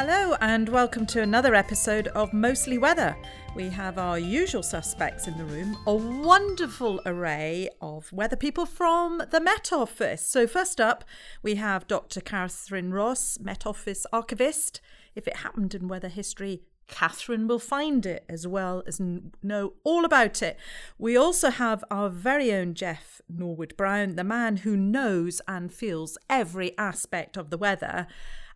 [0.00, 3.16] Hello, and welcome to another episode of Mostly Weather.
[3.56, 9.20] We have our usual suspects in the room, a wonderful array of weather people from
[9.32, 10.24] the Met Office.
[10.24, 11.04] So, first up,
[11.42, 12.20] we have Dr.
[12.20, 14.80] Catherine Ross, Met Office archivist.
[15.16, 20.04] If it happened in weather history, Catherine will find it as well as know all
[20.04, 20.56] about it.
[20.96, 26.16] We also have our very own Jeff Norwood Brown, the man who knows and feels
[26.30, 28.06] every aspect of the weather.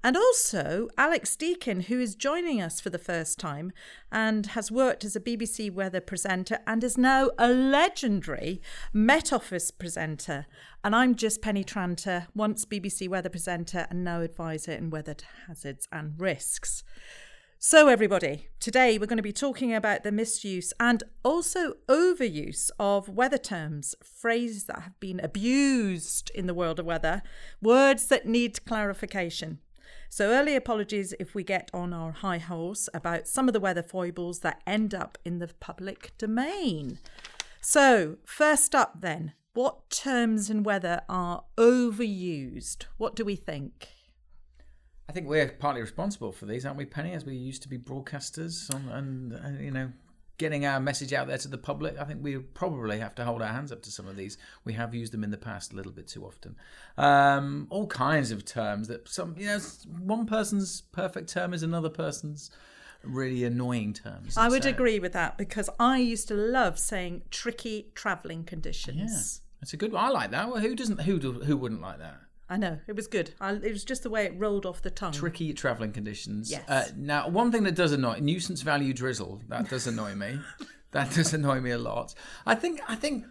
[0.05, 3.73] And also Alex Deakin, who is joining us for the first time
[4.10, 8.60] and has worked as a BBC weather presenter and is now a legendary
[8.93, 10.46] Met Office presenter.
[10.83, 15.15] And I'm just Penny Tranter, once BBC weather presenter and now advisor in weather
[15.46, 16.82] hazards and risks.
[17.60, 23.09] So, everybody, today we're going to be talking about the misuse and also overuse of
[23.09, 27.23] weather terms, phrases that have been abused in the world of weather,
[27.60, 29.60] words that need clarification.
[30.09, 33.82] So, early apologies if we get on our high horse about some of the weather
[33.82, 36.98] foibles that end up in the public domain.
[37.60, 42.85] So, first up, then, what terms in weather are overused?
[42.96, 43.88] What do we think?
[45.09, 47.13] I think we're partly responsible for these, aren't we, Penny?
[47.13, 49.93] As we used to be broadcasters on, and, and you know,
[50.43, 51.96] getting our message out there to the public.
[51.98, 54.37] I think we probably have to hold our hands up to some of these.
[54.65, 56.57] We have used them in the past a little bit too often.
[56.98, 59.59] Um, all kinds of terms that some, you know,
[59.98, 62.51] one person's perfect term is another person's
[63.04, 64.37] really annoying terms.
[64.37, 69.41] I would So- agree with that because I used to love saying tricky travelling conditions.
[69.41, 70.04] Yeah, it's a good one.
[70.04, 70.48] I like that.
[70.48, 71.00] Well, who doesn't?
[71.03, 72.20] Who do, who wouldn't like that?
[72.53, 73.31] I know, it was good.
[73.41, 75.12] I, it was just the way it rolled off the tongue.
[75.12, 76.50] tricky travelling conditions.
[76.50, 76.69] Yes.
[76.69, 80.38] Uh, now, one thing that does annoy nuisance value drizzle that does annoy me.
[80.91, 82.14] that does annoy me a lot.
[82.44, 83.25] I think I think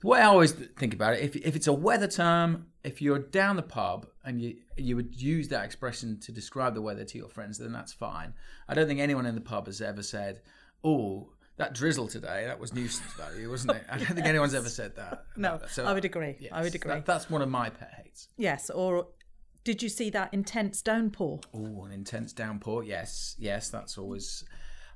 [0.00, 3.18] the way I always think about it, if if it's a weather term, if you're
[3.18, 7.18] down the pub and you you would use that expression to describe the weather to
[7.18, 8.32] your friends, then that's fine.
[8.68, 10.40] I don't think anyone in the pub has ever said,
[10.84, 13.84] "Oh." That drizzle today, that was nuisance value, wasn't it?
[13.90, 15.24] I don't think anyone's ever said that.
[15.36, 15.70] No, that.
[15.70, 16.48] So, I would agree.
[16.52, 16.92] I would agree.
[16.92, 18.28] that- that's one of my pet hates.
[18.36, 19.08] Yes, or
[19.64, 21.40] did you see that intense downpour?
[21.54, 22.84] Oh, an intense downpour.
[22.84, 24.44] Yes, yes, that's always.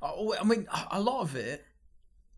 [0.02, 1.64] I mean, a lot of it,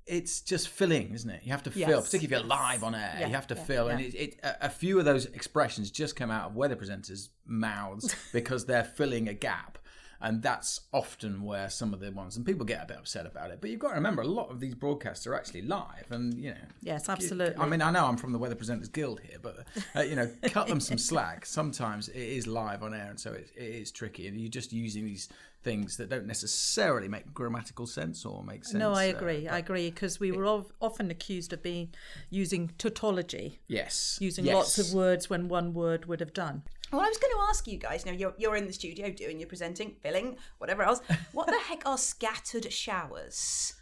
[0.06, 1.42] it's just filling, isn't it?
[1.44, 3.16] You have to fill, Yes, particularly if you're live on air.
[3.20, 6.16] Yeah, you have to yeah, fill, and it, it, a few of those expressions just
[6.16, 9.78] come out of weather presenters' mouths because they're filling a gap.
[10.22, 13.50] And that's often where some of the ones, and people get a bit upset about
[13.50, 13.60] it.
[13.60, 16.50] But you've got to remember, a lot of these broadcasts are actually live, and you
[16.50, 16.64] know.
[16.80, 17.56] Yes, absolutely.
[17.60, 19.66] I mean, I know I'm from the Weather Presenters Guild here, but
[19.96, 21.44] uh, you know, cut them some slack.
[21.44, 24.72] Sometimes it is live on air, and so it, it is tricky, and you're just
[24.72, 25.28] using these
[25.62, 28.78] things that don't necessarily make grammatical sense or make sense.
[28.78, 29.48] no, I uh, agree.
[29.48, 31.90] I agree because we were of, often accused of being
[32.30, 34.54] using tautology, yes, using yes.
[34.54, 36.62] lots of words when one word would have done.
[36.92, 38.04] Well, I was going to ask you guys.
[38.04, 41.00] Now you're you're in the studio doing your presenting, filling, whatever else.
[41.32, 43.75] What the heck are scattered showers?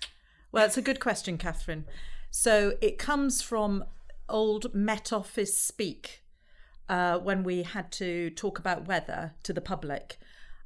[0.52, 1.86] Well, it's a good question, Catherine.
[2.30, 3.84] So it comes from
[4.28, 6.22] old Met Office speak
[6.88, 10.18] uh, when we had to talk about weather to the public.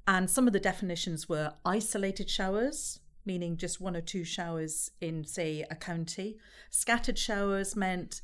[0.07, 5.25] And some of the definitions were isolated showers, meaning just one or two showers in,
[5.25, 6.37] say, a county.
[6.69, 8.21] Scattered showers meant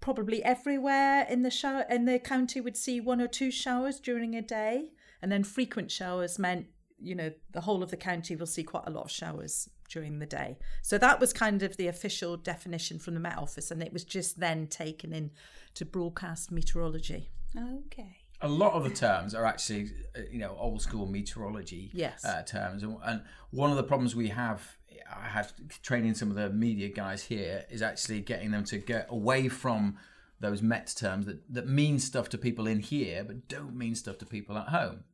[0.00, 4.34] probably everywhere in the shower in the county would see one or two showers during
[4.34, 4.90] a day.
[5.22, 6.66] And then frequent showers meant,
[7.00, 10.18] you know, the whole of the county will see quite a lot of showers during
[10.18, 10.58] the day.
[10.82, 14.04] So that was kind of the official definition from the Met Office, and it was
[14.04, 15.30] just then taken in
[15.74, 17.30] to broadcast meteorology.
[17.56, 18.18] Okay.
[18.42, 22.22] a lot of the terms are actually uh, you know old school meteorology Yes.
[22.22, 24.76] uh, terms and, and one of the problems we have
[25.14, 25.52] i have
[25.82, 29.96] training some of the media guys here is actually getting them to get away from
[30.38, 34.18] those met terms that, that mean stuff to people in here but don't mean stuff
[34.18, 35.04] to people at home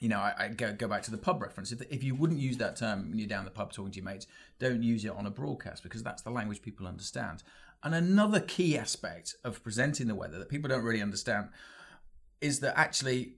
[0.00, 1.72] you know, I, I go go back to the pub reference.
[1.72, 4.04] If, if you wouldn't use that term when you're down the pub talking to your
[4.06, 4.26] mates,
[4.58, 7.42] don't use it on a broadcast because that's the language people understand.
[7.84, 11.50] And another key aspect of presenting the weather that people don't really understand
[12.40, 13.34] is that actually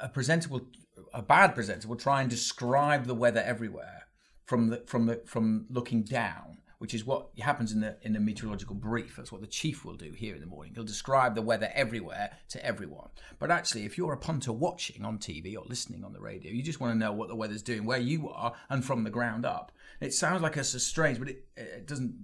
[0.00, 0.66] a presenter will,
[1.12, 4.06] a bad presenter will try and describe the weather everywhere
[4.44, 8.20] from the from the from looking down, which is what happens in the in the
[8.20, 9.16] meteorological brief.
[9.16, 10.72] That's what the chief will do here in the morning.
[10.74, 13.10] He'll describe the weather everywhere to everyone.
[13.38, 16.62] But actually, if you're a punter watching on TV or listening on the radio, you
[16.62, 19.46] just want to know what the weather's doing where you are and from the ground
[19.46, 19.72] up.
[20.00, 22.14] It sounds like so strange, but it, it doesn't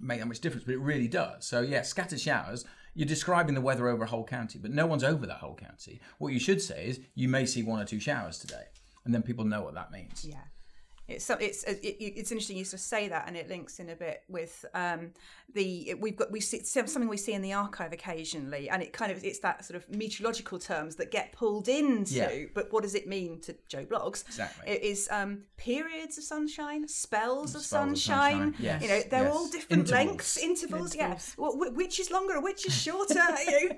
[0.00, 0.64] make that much difference.
[0.64, 1.44] But it really does.
[1.44, 2.64] So yeah, scattered showers.
[2.94, 6.00] You're describing the weather over a whole county, but no one's over that whole county.
[6.18, 8.66] What you should say is you may see one or two showers today,
[9.04, 10.24] and then people know what that means.
[10.24, 10.36] Yeah.
[11.06, 13.94] It's it's it, it's interesting you sort of say that, and it links in a
[13.94, 15.10] bit with um,
[15.52, 19.12] the we've got we see something we see in the archive occasionally, and it kind
[19.12, 22.14] of it's that sort of meteorological terms that get pulled into.
[22.14, 22.44] Yeah.
[22.54, 24.24] But what does it mean to Joe Bloggs?
[24.28, 24.72] Exactly.
[24.72, 28.32] It is um, periods of sunshine, spells of Spells of sunshine.
[28.32, 29.34] sunshine, yes, You know, they're yes.
[29.34, 29.90] all different Intervals.
[30.08, 30.94] lengths, intervals.
[30.94, 31.34] Intervals.
[31.36, 31.42] Yeah.
[31.42, 33.14] Well, which is longer, which is shorter?
[33.46, 33.68] you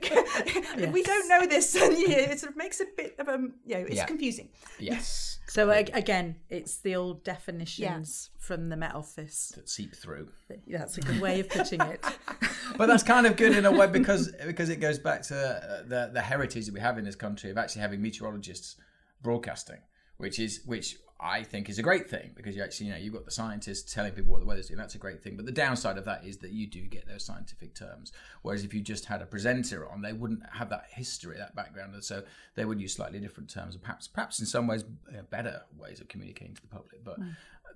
[0.87, 3.27] know, We don't know this, and you know, it sort of makes a bit of
[3.27, 4.07] a you know, it's Yeah.
[4.07, 4.49] confusing.
[4.79, 5.36] Yes.
[5.49, 9.53] So a- again, it's the old definitions from the Met Office.
[9.55, 10.29] That seep through.
[10.67, 12.05] That's a good way of putting it.
[12.77, 15.83] but that's kind of good in a way because because it goes back to uh,
[15.83, 18.77] the the heritage that we have in this country of actually having meteorologists
[19.23, 19.79] broadcasting,
[20.17, 23.15] which is which I think is a great thing because you actually you know you've
[23.15, 24.79] got the scientists telling people what the weather's doing.
[24.79, 25.37] That's a great thing.
[25.37, 28.13] But the downside of that is that you do get those scientific terms.
[28.43, 31.95] Whereas if you just had a presenter on, they wouldn't have that history, that background,
[31.95, 32.23] and so
[32.55, 36.01] they would use slightly different terms and perhaps perhaps in some ways uh, better ways
[36.01, 37.03] of communicating to the public.
[37.03, 37.19] But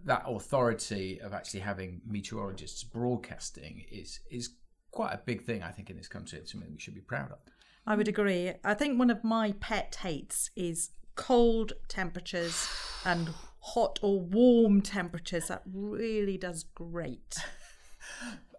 [0.04, 4.50] that authority of actually having meteorologists broadcasting is is
[4.90, 6.38] quite a big thing, I think, in this country.
[6.38, 7.38] It's something we should be proud of.
[7.86, 8.52] I would agree.
[8.62, 10.90] I think one of my pet hates is
[11.20, 12.68] cold temperatures
[13.04, 13.30] and
[13.60, 15.48] hot or warm temperatures.
[15.48, 17.36] That really does great.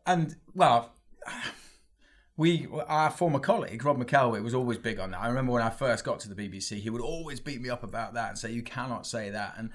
[0.04, 0.96] And well,
[2.36, 5.22] we our former colleague Rob McElwee was always big on that.
[5.22, 7.84] I remember when I first got to the BBC, he would always beat me up
[7.84, 9.54] about that and say you cannot say that.
[9.58, 9.70] And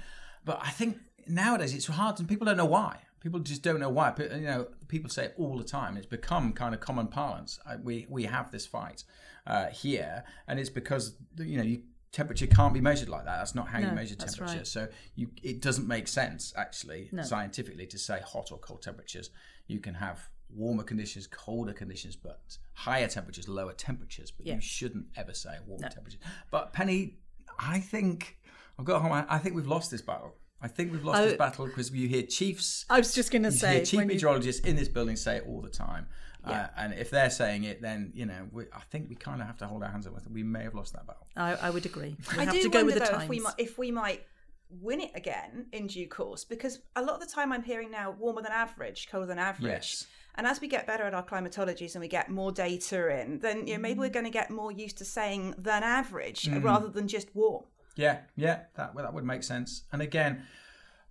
[0.45, 0.99] but I think
[1.29, 3.03] nowadays it's hard and people don't know why.
[3.21, 4.13] People just don't know why.
[4.19, 5.97] You know, people say it all the time.
[5.97, 7.61] It's become kind of common parlance.
[7.85, 9.05] We we have this fight
[9.47, 13.39] uh, here, and it's because you know you temperature can't be measured like that.
[13.39, 14.45] That's not how you measure temperature.
[14.59, 14.67] right.
[14.67, 19.31] So you, it doesn't make sense actually scientifically to say hot or cold temperatures.
[19.67, 22.41] You can have warmer conditions, colder conditions, but
[22.73, 24.31] higher temperatures, lower temperatures.
[24.31, 24.55] But Yeah.
[24.55, 26.21] you shouldn't ever say warmer temperatures.
[26.51, 27.19] But Penny,
[27.59, 28.39] I think
[28.79, 29.25] I've got home.
[29.29, 30.35] I think we've lost this battle.
[30.63, 31.25] I think we've lost Oh.
[31.27, 32.87] this battle because you hear chiefs.
[32.89, 35.37] I was just going to say, hear chief when you- meteorologists in this building say
[35.37, 36.07] it all the time.
[36.53, 39.47] Uh, and if they're saying it, then you know, we, I think we kind of
[39.47, 40.15] have to hold our hands up.
[40.15, 40.33] with it.
[40.33, 41.27] We may have lost that battle.
[41.37, 42.17] I, I would agree.
[42.33, 43.23] We I have do to go wonder with the though times.
[43.25, 44.23] if we might if we might
[44.69, 48.11] win it again in due course because a lot of the time I'm hearing now
[48.19, 49.71] warmer than average, colder than average.
[49.71, 50.07] Yes.
[50.35, 53.67] And as we get better at our climatologies and we get more data in, then
[53.67, 56.63] you know, maybe we're going to get more used to saying than average Mm-hmm.
[56.65, 57.65] rather than just warm.
[57.95, 59.85] Yeah, yeah, that well, that would make sense.
[59.93, 60.47] And again, ge-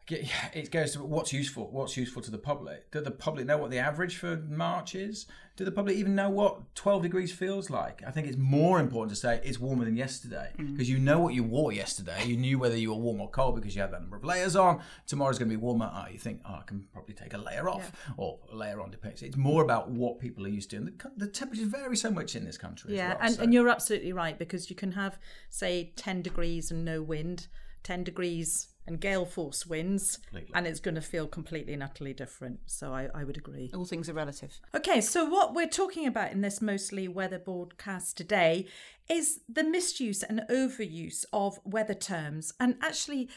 [0.07, 1.69] it goes to what's useful.
[1.71, 2.91] What's useful to the public?
[2.91, 5.25] Do the public know what the average for March is?
[5.55, 8.03] Do the public even know what 12 degrees feels like?
[8.05, 10.73] I think it's more important to say it's warmer than yesterday mm.
[10.73, 12.23] because you know what you wore yesterday.
[12.25, 14.55] You knew whether you were warm or cold because you had that number of layers
[14.55, 14.81] on.
[15.07, 15.89] Tomorrow's going to be warmer.
[15.91, 18.91] Oh, you think, oh, I can probably take a layer off or a layer on.
[18.91, 19.23] Depends.
[19.23, 20.77] It's more about what people are used to.
[20.77, 22.95] And the, the temperatures vary so much in this country.
[22.95, 25.17] Yeah, well, and, so- and you're absolutely right because you can have,
[25.49, 27.47] say, 10 degrees and no wind,
[27.83, 30.19] 10 degrees and gale force winds,
[30.53, 32.59] and it's going to feel completely and utterly different.
[32.65, 33.71] So I, I would agree.
[33.73, 34.59] All things are relative.
[34.75, 38.67] Okay, so what we're talking about in this mostly weather broadcast today
[39.09, 42.53] is the misuse and overuse of weather terms.
[42.59, 43.29] And actually,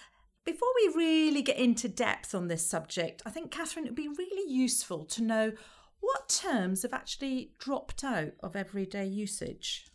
[0.45, 4.09] before we really get into depth on this subject, I think, Catherine, it would be
[4.09, 5.53] really useful to know
[6.01, 9.88] what terms have actually dropped out of everyday usage.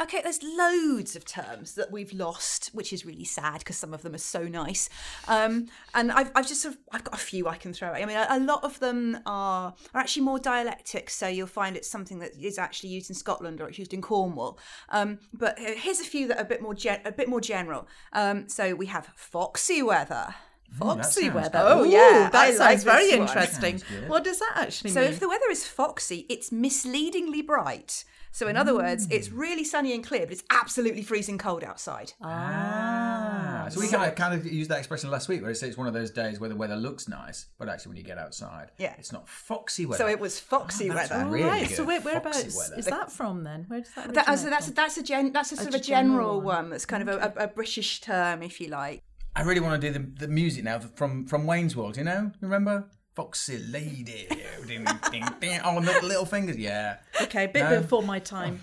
[0.00, 4.00] Okay, there's loads of terms that we've lost, which is really sad because some of
[4.00, 4.88] them are so nice.
[5.28, 7.88] Um, and I've, I've just sort of, I've got a few I can throw.
[7.88, 8.04] at you.
[8.04, 11.76] I mean, a, a lot of them are are actually more dialectic, so you'll find
[11.76, 14.58] it's something that is actually used in Scotland or it's used in Cornwall.
[14.88, 17.86] Um, but here's a few that are a bit more gen- a bit more general.
[18.14, 20.34] Um, so we have foxy weather.
[20.78, 21.58] Foxy weather.
[21.62, 23.78] Oh, yeah, that I sounds like very interesting.
[23.78, 24.08] Sounds.
[24.08, 25.08] What does that actually So mean?
[25.08, 28.04] So, if the weather is foxy, it's misleadingly bright.
[28.32, 29.38] So in other words, it's mm.
[29.38, 32.12] really sunny and clear, but it's absolutely freezing cold outside.
[32.22, 33.68] Ah, ah.
[33.68, 35.78] so we kind of, kind of used that expression last week where it says it's
[35.78, 38.70] one of those days where the weather looks nice, but actually when you get outside,
[38.78, 38.94] Yeah.
[38.98, 40.04] it's not foxy weather.
[40.04, 41.16] So it was foxy Oh, weather.
[41.16, 41.76] All really right, good.
[41.76, 42.76] so where, Foxy whereabouts weather.
[42.78, 43.64] is that from then?
[43.68, 44.74] Where does that That, so originate that's from?
[44.74, 46.44] that's a gen, that's a sort of a a general general one.
[46.44, 46.70] one.
[46.70, 49.02] That's kind of a, a, a British term, if you like.
[49.34, 51.96] I really want to do the, the music now from from Wayne's World.
[51.96, 54.28] You know, remember Foxy Lady?
[54.66, 55.60] ding, ding, ding.
[55.64, 56.56] Oh, not the little fingers.
[56.56, 57.80] Yeah, Okay, a bit No.
[57.80, 58.62] before my time.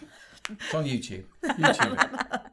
[0.50, 1.26] it's on YouTube.
[1.44, 2.50] YouTube.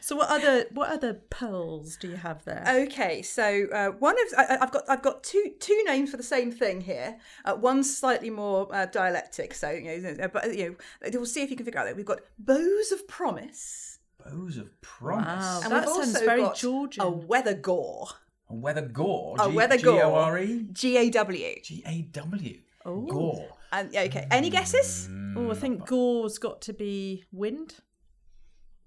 [0.00, 2.64] So what other what other pearls do you have there?
[2.86, 6.22] Okay, so uh, one of I, I've got I've got two two names for the
[6.22, 7.16] same thing here.
[7.44, 10.70] Uh, one's slightly more uh, dialectic, so you know, uh, but you
[11.02, 14.56] know, we'll see if you can figure out that we've got bows of promise, Bows
[14.58, 15.26] of Promise.
[15.26, 15.60] Wow.
[15.64, 17.02] and That we've sounds also very got Georgian.
[17.04, 18.08] a weather gore,
[18.50, 19.36] A weather gore.
[19.38, 20.66] a G- weather gore, G-O-R-E?
[20.72, 21.54] G A W.
[21.62, 22.58] G A W.
[22.84, 23.48] Gore.
[23.72, 27.74] And yeah, okay, any guesses, oh, I think gore's got to be wind.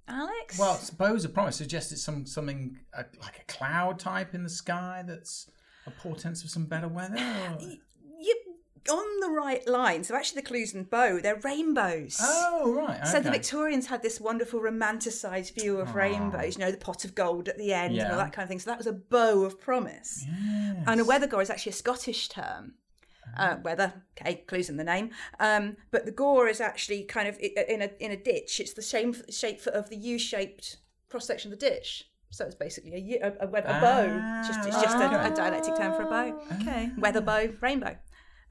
[0.08, 0.58] Alex?
[0.58, 4.50] Well, bows of promise suggests it's some something uh, like a cloud type in the
[4.50, 5.04] sky.
[5.06, 5.50] That's
[5.86, 7.16] a portent of some better weather?
[7.18, 7.78] or- You
[8.90, 10.04] on the right line.
[10.04, 12.18] So actually, the clues and bow they're rainbows.
[12.22, 13.06] Oh, right.
[13.08, 13.32] So the.
[13.32, 17.58] Victorians had this wonderful romanticised view of rainbows, you know, the pot of gold at
[17.58, 18.60] the end and all that kind of thing.
[18.60, 20.26] So that was a bow of promise.
[20.86, 22.74] And a weather gore is actually a Scottish term.
[23.38, 25.12] Uh, weather, okay, clues in the name.
[25.40, 28.60] Um, but the gore is actually kind of in a in a ditch.
[28.60, 32.10] It's the same shape of the U-shaped cross section of the ditch.
[32.32, 34.44] So it's basically a, a, a, weather, a bow.
[34.48, 36.42] Just it's just a, a dialectic term for a bow.
[36.62, 36.92] Okay.
[36.98, 37.96] Weather bow, rainbow.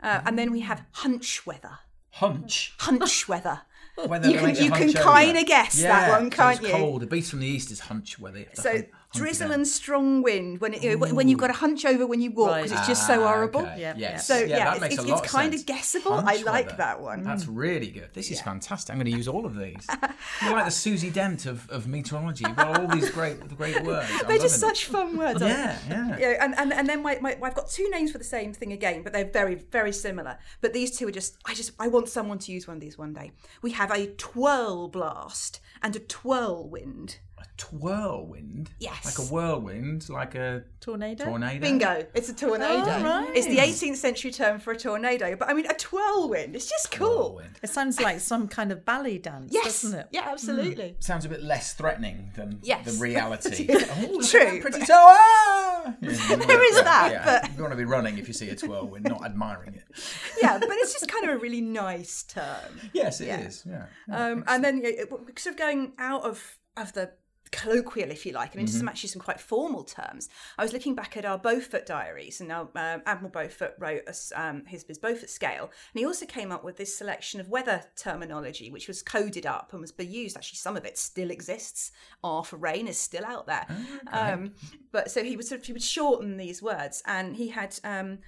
[0.03, 1.79] Uh, and then we have hunch weather.
[2.11, 2.75] Hunch.
[2.79, 3.61] Hunch weather.
[4.07, 6.75] Weather You can- you can kinda guess that one, can't it's you?
[6.75, 7.03] cold.
[7.03, 8.39] The beast from the east is hunch weather.
[8.39, 11.29] You have to So hun- drizzle and strong wind when it, you know, when when
[11.29, 12.79] you've got to hunch over when you walk because Right.
[12.79, 13.63] it's just so Ah, horrible.
[13.63, 13.81] okay.
[13.81, 14.27] Yeah, Yes.
[14.27, 15.63] So yeah, that it's, makes it's, a lot it's of kind sense.
[15.63, 16.13] of guessable.
[16.15, 16.75] I like weather.
[16.79, 17.23] that one.
[17.25, 18.11] That's really good.
[18.13, 18.93] This is fantastic.
[18.95, 19.87] I'm going to use all of these.
[20.43, 22.45] You're like the Susie Dent of, of meteorology.
[22.47, 24.09] You've got all these great great words.
[24.21, 25.43] I'm They're just loving such fun words.
[25.43, 25.95] aren't Yeah, they?
[25.95, 26.19] yeah.
[26.19, 28.73] Yeah, and, and, and then my, my, I've got two names for the same thing
[28.73, 30.39] again, but they're very, very similar.
[30.61, 32.97] But these two are just, I just, I want someone to use one of these
[32.97, 33.33] one day.
[33.63, 37.19] We have a twirl blast and a twirl wind.
[37.41, 38.69] A twirlwind.
[38.79, 39.05] Yes.
[39.05, 41.25] Like a whirlwind, like a Tornado.
[41.25, 41.61] tornado.
[41.61, 42.07] Bingo!
[42.15, 42.83] It's a tornado.
[42.87, 43.31] Oh, right.
[43.35, 45.37] It's the 18th century term for a tornado.
[45.37, 46.55] But I mean, a twirl wind.
[46.55, 47.09] It's just cool.
[47.35, 47.59] Whirlwind.
[47.63, 49.83] It sounds like some kind of ballet dance, Yes.
[49.83, 50.07] doesn't it?
[50.13, 50.97] Yeah, absolutely.
[51.01, 52.85] Sounds a bit less threatening than Yes.
[52.85, 53.67] the reality.
[53.67, 54.95] True, oh, look at that pretty but- toe.
[54.95, 55.95] Ah!
[56.03, 57.41] Yeah, There is that, yeah.
[57.43, 59.85] but- You want to be running if you see a twirlwind, not admiring it.
[60.43, 62.81] Yeah, but it's just kind of a really nice term.
[62.93, 63.65] Yes, it is.
[63.67, 63.87] Yeah.
[64.11, 67.11] Um, and then you it- sort of going out of of the
[67.53, 68.79] colloquial, if you like, and into Mm-hmm.
[68.81, 70.29] some actually some quite formal terms.
[70.59, 74.33] I was looking back at our Beaufort diaries, and now um, Admiral Beaufort wrote us
[74.37, 77.83] um, his, his Beaufort scale, and he also came up with this selection of weather
[77.97, 80.37] terminology, which was coded up and was used.
[80.37, 81.93] Actually, some of it still exists.
[82.25, 83.67] R for rain is still out there.
[84.13, 84.53] Um,
[84.93, 87.79] but so he would sort of he would shorten these words, and he had.
[87.85, 88.19] Um,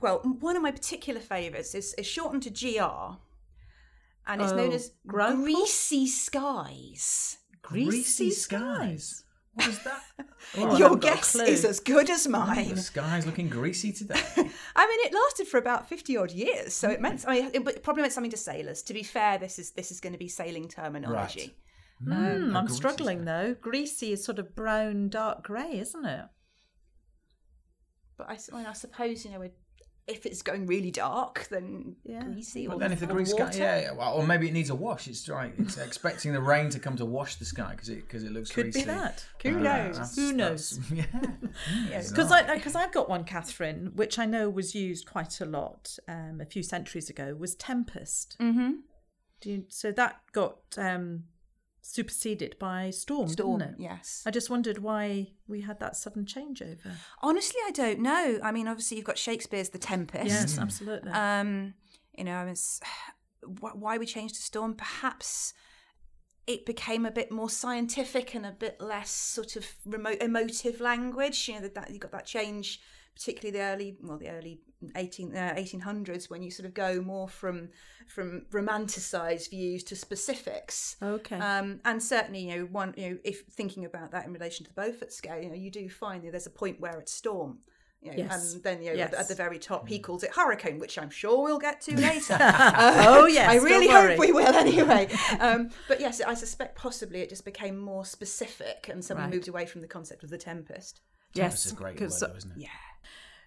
[0.00, 3.18] well, one of my particular favourites is, is shortened to GR,
[4.26, 5.44] and it's known Oh, as Grumple?
[5.44, 7.38] greasy skies.
[7.62, 9.24] Greasy skies.
[9.54, 10.02] What is that?
[10.56, 12.70] Oh, Your haven't got a guess is as good as mine.
[12.70, 14.20] The sky's looking greasy today.
[14.36, 14.50] I mean,
[15.06, 17.24] it lasted for about fifty odd years, so it meant.
[17.26, 18.82] I mean, it it probably meant something to sailors.
[18.82, 21.54] To be fair, this is this is going to be sailing terminology.
[22.02, 23.54] Hmm, I'm greasy struggling though.
[23.60, 26.24] Greasy is sort of brown, dark grey, isn't it?
[28.18, 29.56] But I, s- I mean, I suppose you know, it-
[30.08, 32.24] if it's going really dark, then Yeah.
[32.24, 32.66] greasy.
[32.66, 33.58] But or, then if the or green sky, water.
[33.58, 35.06] yeah, well, or maybe it needs a wash.
[35.08, 38.24] It's like it's expecting the rain to come to wash the sky because it because
[38.24, 38.80] it looks Could greasy.
[38.80, 39.24] be that.
[39.42, 39.96] Who knows?
[39.96, 40.90] that's- Who that's- knows?
[41.90, 42.02] Yeah.
[42.08, 45.96] Because I because I've got one, Catherine, which I know was used quite a lot
[46.08, 47.34] um, a few centuries ago.
[47.38, 48.36] Was tempest.
[48.40, 48.70] Mm-hmm.
[49.40, 51.24] Do you, so that got um,
[51.82, 53.80] superseded by storm, Storm, didn't it?
[53.80, 54.22] yes.
[54.24, 56.92] I just wondered why we had that sudden changeover.
[57.20, 58.38] Honestly, I don't know.
[58.42, 60.26] I mean, obviously, you've got Shakespeare's The Tempest.
[60.26, 61.10] Yes, absolutely.
[61.10, 61.74] Um,
[62.16, 62.80] you know, it's,
[63.42, 65.52] wh- why we changed to Storm, perhaps
[66.46, 71.48] it became a bit more scientific and a bit less sort of remote emotive language.
[71.48, 72.80] You know, that, that you got that change,
[73.14, 74.60] particularly the early, well, the early
[74.96, 77.68] 18, uh, 1800s, when you sort of go more from
[78.08, 80.96] from romanticized views to specifics.
[81.02, 81.36] Okay.
[81.36, 84.74] Um, and certainly, you know, one, you know, if thinking about that in relation to
[84.74, 87.58] the Beaufort scale, you know, you do find that there's a point where it's storm.
[88.00, 88.54] You know, Yes.
[88.54, 89.14] And then, you know, Yes.
[89.14, 92.36] at the very top, he calls it hurricane, which I'm sure we'll get to later.
[92.40, 94.16] oh yes, I don't really worry.
[94.16, 95.08] hope we will anyway.
[95.38, 99.34] Um, but yes, I suspect possibly it just became more specific and someone Right.
[99.34, 101.00] moved away from the concept of the tempest.
[101.34, 102.58] Yes, It's a great word, though, isn't it?
[102.58, 102.68] Yeah.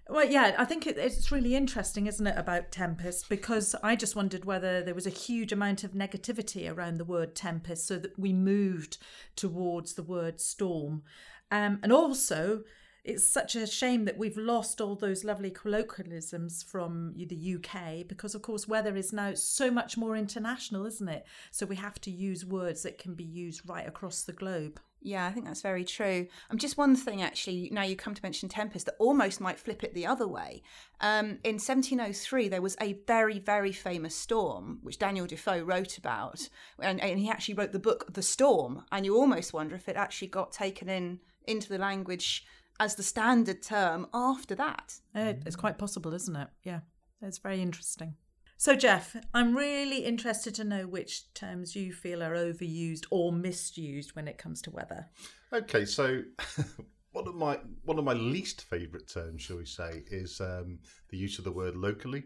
[0.07, 3.27] Well, yeah, I think it, it's really interesting, isn't it, about Tempest?
[3.27, 7.35] Because I just wondered whether there was a huge amount of negativity around the word
[7.35, 8.97] Tempest, so that we moved
[9.35, 11.01] towards the word storm.
[11.49, 12.63] Um, and also,
[13.03, 18.33] it's such a shame that we've lost all those lovely colloquialisms from the UK because,
[18.33, 21.25] of course, weather is now so much more international, isn't it?
[21.51, 24.79] So we have to use words that can be used right across the globe.
[25.05, 26.25] Yeah, I think that's very true.
[26.49, 29.83] Um, just one thing, actually, now you come to mention Tempest, that almost might flip
[29.83, 30.63] it the other way.
[30.99, 36.49] Um, in 1703, there was a very, very famous storm, which Daniel Defoe wrote about.
[36.79, 38.83] And, and he actually wrote the book The Storm.
[38.91, 42.43] And you almost wonder if it actually got taken in into the language
[42.79, 44.95] as the standard term after that.
[45.13, 46.47] Uh, It's quite possible, isn't it?
[46.63, 46.79] Yeah,
[47.21, 48.15] it's very interesting.
[48.57, 54.15] So, Jeff, I'm really interested to know which terms you feel are overused or misused
[54.15, 55.07] when it comes to weather.
[55.51, 56.21] Okay, so
[57.11, 61.17] one of my one of my least favourite terms, shall we say, is um, the
[61.17, 62.23] use of the word locally.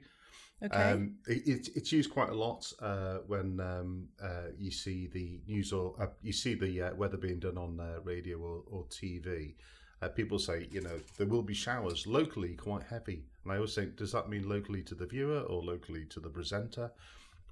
[0.63, 0.75] Okay.
[0.75, 5.41] Um, it, it's it's used quite a lot uh, when um, uh, you see the
[5.47, 8.85] news or uh, you see the uh, weather being done on uh, radio or, or
[8.85, 9.55] TV.
[10.01, 13.25] uh, people say, you know, there will be showers locally quite heavy.
[13.49, 16.29] And I always think, does that mean locally to the viewer or locally to the
[16.29, 16.91] presenter?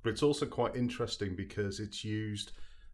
[0.03, 2.51] But it's also quite interesting because it's used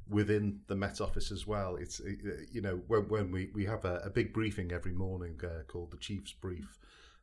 [0.10, 1.76] within the Met Office as well.
[1.76, 2.12] It's, uh,
[2.50, 5.92] you know, when, when we, we have a, a big briefing every morning uh, called
[5.92, 6.80] the Chief's Brief.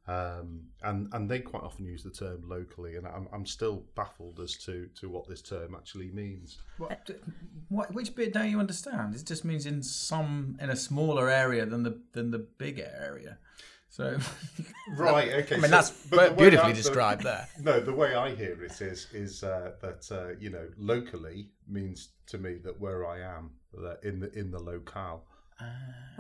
[0.07, 4.41] Um, and and they quite often use the term locally, and I'm, I'm still baffled
[4.41, 6.59] as to, to what this term actually means.
[6.77, 7.11] What,
[7.69, 9.15] what, which bit don't you understand?
[9.15, 13.39] It just means in some in a smaller area than the than the bigger area.
[13.93, 14.19] So,
[14.97, 15.29] Right.
[15.41, 15.57] Okay.
[15.57, 17.49] I mean so- that's but the way beautifully I- the- described there.
[17.61, 22.11] No, the way I hear it is is uh, that uh, you know locally means
[22.29, 25.27] to me that where I am that in the in the locale.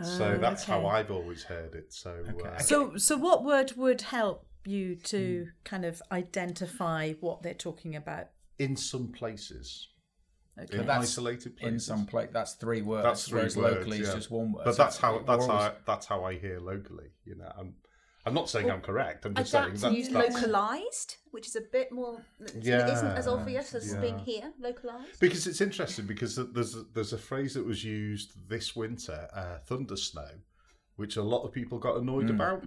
[0.02, 0.96] so that's how Ah.
[0.96, 1.92] I've always heard it.
[1.92, 2.12] So
[2.44, 7.94] uh, So, so what word would help you to kind of identify what they're talking
[7.96, 8.26] about?
[8.58, 9.89] in some places, Okay.
[10.71, 13.05] In that's isolated places, In some place, that's three words.
[13.05, 14.14] that's three whereas words, locally is yeah.
[14.14, 14.64] just one word.
[14.64, 17.11] But So that's how that's how always- that's how I hear locally.
[17.25, 17.75] You know, I'm
[18.26, 19.25] I'm not saying I'm correct.
[19.25, 22.21] I'm just Adapt saying and use that, that's localized, which is a bit more.
[22.61, 24.00] Yeah, it isn't as obvious as yeah.
[24.00, 25.19] being here localized.
[25.21, 29.59] Because it's interesting because there's a, there's a phrase that was used this winter, uh,
[29.67, 30.29] thunder snow,
[30.97, 32.64] which a lot of people got annoyed about,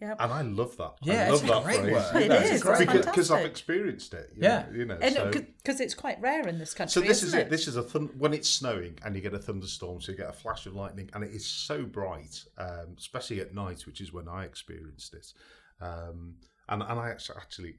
[0.00, 0.16] Yep.
[0.20, 0.94] and I love that.
[1.02, 1.92] Yeah, I love it's a that great phrase.
[1.92, 2.22] word.
[2.22, 4.30] It know, is, because because I've experienced it.
[4.34, 4.66] You Yeah.
[4.70, 4.98] know, you know.
[5.00, 6.92] And so, because it's quite rare in this country.
[6.92, 7.50] so this is isn't it.
[7.50, 10.28] This is a thun- when it's snowing and you get a thunderstorm, so you get
[10.28, 14.12] a flash of lightning, and it is so bright, um, especially at night, which is
[14.12, 15.32] when I experienced it.
[15.80, 16.36] Um,
[16.68, 17.74] and and I actually, actually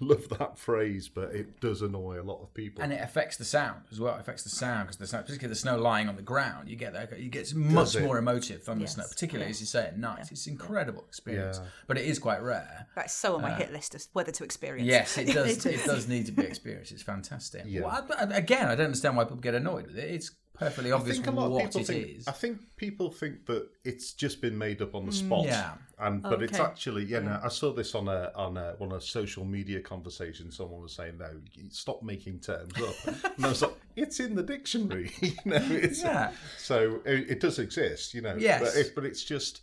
[0.00, 2.82] love that phrase, but it does annoy a lot of people.
[2.82, 4.14] and it affects the sound as well.
[4.16, 6.76] It affects the sound because the sound, particularly the snow lying on the ground, you
[6.76, 7.18] get that.
[7.18, 8.02] You get much it?
[8.02, 8.94] more emotive thunder Yes.
[8.94, 10.28] snow, particularly as you say at night.
[10.30, 11.68] It's an incredible experience, Yeah.
[11.86, 12.86] but it is quite rare.
[12.94, 14.86] That's so on my uh, hit list of whether to experience.
[14.86, 15.64] Yes, it does.
[15.64, 15.84] It it, is.
[15.84, 16.92] does need to be experienced.
[16.92, 17.62] It's fantastic.
[17.66, 17.82] Yeah.
[17.82, 20.10] Well, I- I- again, I don't understand why people get annoyed with it.
[20.10, 22.18] It's perfectly I obvious think a lot of what people it think.
[22.18, 22.28] is.
[22.28, 25.44] I think people think that it's just been made up on the spot.
[25.44, 25.72] yeah.
[25.98, 27.20] And but it's actually, yeah.
[27.20, 30.50] No, I saw this on a on a on a social media conversation.
[30.52, 31.30] Someone was saying, "No,
[31.70, 36.02] stop making terms up." and I was like, "It's in the dictionary." you know, it's,
[36.02, 36.30] Yeah.
[36.56, 38.36] So it, it does exist, you know.
[38.38, 38.60] Yes.
[38.62, 39.62] But, it, but it's just,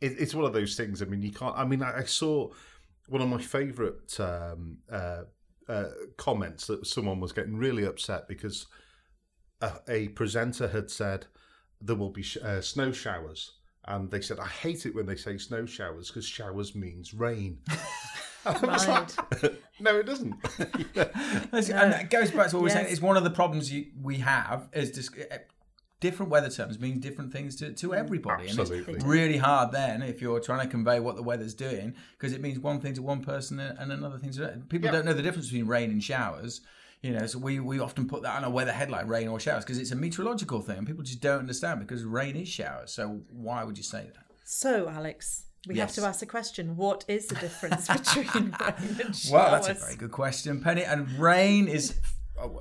[0.00, 1.02] it, it's one of those things.
[1.02, 1.56] I mean, you can't.
[1.56, 2.50] I mean, I, I saw
[3.08, 5.22] one of my favourite um, uh,
[5.68, 5.84] uh,
[6.16, 8.66] comments that someone was getting really upset because
[9.60, 11.26] a, a presenter had said
[11.80, 13.52] there will be sh- uh, snow showers,
[13.86, 17.58] and they said, "I hate it when they say snow showers because showers means rain."
[18.46, 19.10] And like,
[19.80, 20.34] no, it doesn't.
[20.94, 22.86] That's- And that goes back to what we we're saying.
[22.90, 25.38] It's one of the problems you, we have is just uh,
[25.98, 28.48] different weather terms mean different things to, to everybody.
[28.48, 32.32] And it's really hard then if you're trying to convey what the weather's doing because
[32.32, 34.86] it means one thing to one person and another thing to people.
[34.86, 34.92] Yeah.
[34.92, 36.60] Don't know the difference between rain and showers.
[37.02, 39.64] You know, so we, we often put that on a weather headline, rain or showers,
[39.64, 42.92] because it's a meteorological thing, and people just don't understand because rain is showers.
[42.92, 44.24] So why would you say that?
[44.44, 45.94] So, Alex, we Yes.
[45.96, 49.30] have to ask the question: What is the difference between rain and showers?
[49.30, 50.84] Well, that's a very good question, Penny.
[50.84, 51.94] And rain is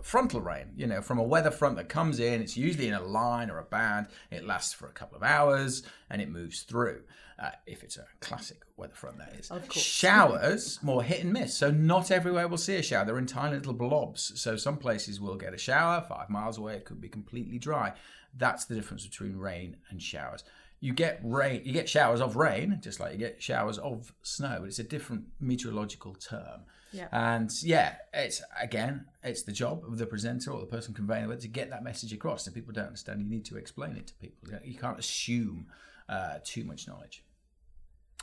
[0.04, 2.41] frontal rain, you know, from a weather front that comes in.
[2.41, 4.08] It's usually in a line or a band.
[4.32, 7.02] It lasts for a couple of hours and it moves through.
[7.38, 9.52] Uh, if it's a classic weather front, that is.
[9.52, 9.84] Of course.
[9.84, 11.54] Showers, more hit and miss.
[11.54, 13.04] So not everywhere will see a shower.
[13.04, 14.39] They're in tiny little blobs.
[14.39, 16.06] So some places will get a shower.
[16.08, 17.93] Five miles away, it could be completely dry.
[18.38, 20.45] That's the difference between rain and showers.
[20.80, 24.58] You get rain, you get showers of rain, just like you get showers of snow.
[24.62, 26.62] But it's a different meteorological term.
[26.93, 27.08] Yeah.
[27.12, 31.30] And yeah, it's again, it's the job of the presenter or the person conveying the
[31.30, 32.45] weather to get that message across.
[32.45, 33.19] And people don't understand.
[33.19, 34.48] You need to explain it to people.
[34.63, 35.67] You can't assume
[36.08, 37.24] uh, too much knowledge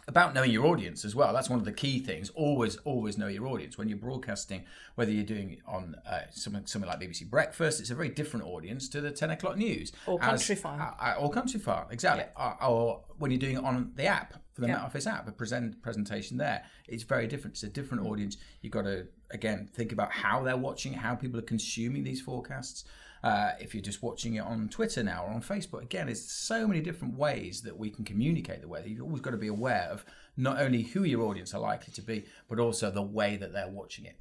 [0.09, 1.33] about knowing your audience as well.
[1.33, 2.29] That's one of the key things.
[2.31, 4.65] Always, always know your audience when you're broadcasting.
[4.97, 8.45] Whether you're doing it on uh, something, something like BBC Breakfast, it's a very different
[8.47, 10.81] audience to the ten o'clock news Or As- Countryfile.
[10.81, 12.25] uh, uh, or Countryfile, exactly.
[12.37, 14.75] Uh, or when you're doing it on the app for the Yeah.
[14.75, 17.55] Met Office app, a present presentation there, it's very different.
[17.55, 18.37] It's a different audience.
[18.61, 22.85] You've got to again think about how they're watching, how people are consuming these forecasts.
[23.23, 26.67] Uh, if you're just watching it on Twitter now or on Facebook, again, there's so
[26.67, 28.89] many different ways that we can communicate the weather.
[28.89, 30.05] You've always got to be aware of
[30.37, 33.69] not only who your audience are likely to be, but also the way that they're
[33.69, 34.17] watching it.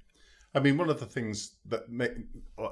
[0.54, 2.12] I mean, one of the things that make,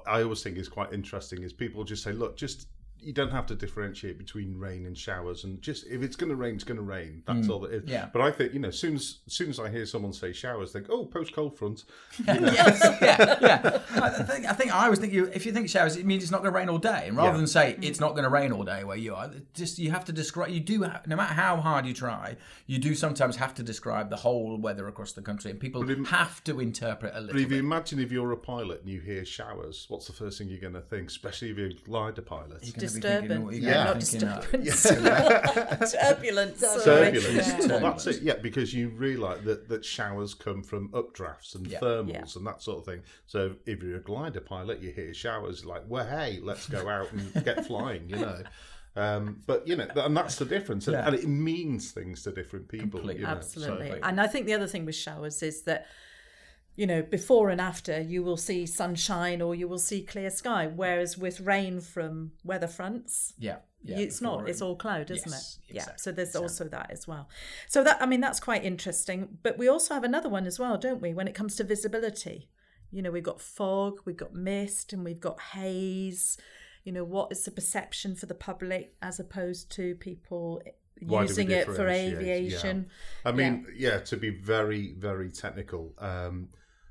[0.05, 2.67] I always think is quite interesting is people just say, look, just
[3.01, 6.35] you don't have to differentiate between rain and showers, and just if it's going to
[6.35, 7.23] rain, it's going to rain.
[7.25, 7.49] That's mm.
[7.49, 7.89] all it is.
[7.89, 8.09] yeah.
[8.12, 10.88] But I think you know, soon as soon as I hear someone say showers, think,
[10.89, 11.85] oh, post cold front.
[12.27, 13.79] yes, yeah, yeah.
[14.01, 16.31] I think I think I always think you if you think showers, it means it's
[16.31, 17.38] not going to rain all day, and rather Yeah.
[17.38, 17.85] than say mm.
[17.85, 20.49] it's not going to rain all day where you are, just you have to describe.
[20.49, 22.35] You do ha- no matter how hard you try,
[22.67, 26.43] you do sometimes have to describe the whole weather across the country, and people have
[26.45, 27.33] to interpret a little bit.
[27.33, 30.38] But if you imagine if you're a pilot and you hear showers, what's the first
[30.38, 31.09] thing you're going to think?
[31.09, 32.59] Especially if you're a glider pilot.
[32.95, 33.58] You can disturbance.
[33.60, 33.84] Yeah.
[33.84, 35.91] not disturbance.
[35.93, 36.60] Turbulence.
[36.60, 36.84] sorry.
[37.12, 37.47] Turbulence.
[37.47, 37.67] Yeah.
[37.67, 38.21] Well, that's it.
[38.21, 41.80] Yeah, because you realise that, that showers come from updrafts and Yeah.
[41.80, 42.25] thermals Yeah.
[42.36, 43.02] and that sort of thing.
[43.28, 47.12] So if you're a glider pilot, you hear showers like, "Well, hey, let's go out
[47.12, 48.43] and get flying," you know.
[48.95, 51.08] Um, but you know, and that's the difference, and, Yeah.
[51.08, 53.12] and it means things to different people.
[53.12, 53.91] You know, Absolutely.
[53.91, 55.86] so- And I think the other thing with showers is that,
[56.79, 60.65] you know, before and after, you will see sunshine or you will see clear sky.
[60.65, 63.97] Whereas with rain from weather fronts, Yeah, yeah.
[63.97, 64.47] it's not.
[64.47, 65.75] It's all cloud, isn't Yes, it?
[65.75, 65.95] Yeah.
[65.97, 67.27] So there's also that as well.
[67.67, 69.39] So that I mean that's quite interesting.
[69.43, 71.13] But we also have another one as well, don't we?
[71.13, 72.47] When it comes to visibility,
[72.91, 76.37] you know, we've got fog, we've got mist, and we've got haze.
[76.85, 80.61] You know, what is the perception for the public as opposed to people
[81.01, 82.13] Why using it for differentiate?
[82.13, 82.33] Yeah.
[82.35, 82.89] aviation?
[83.25, 83.99] I mean, yeah.
[83.99, 86.47] to be very, very technical, um,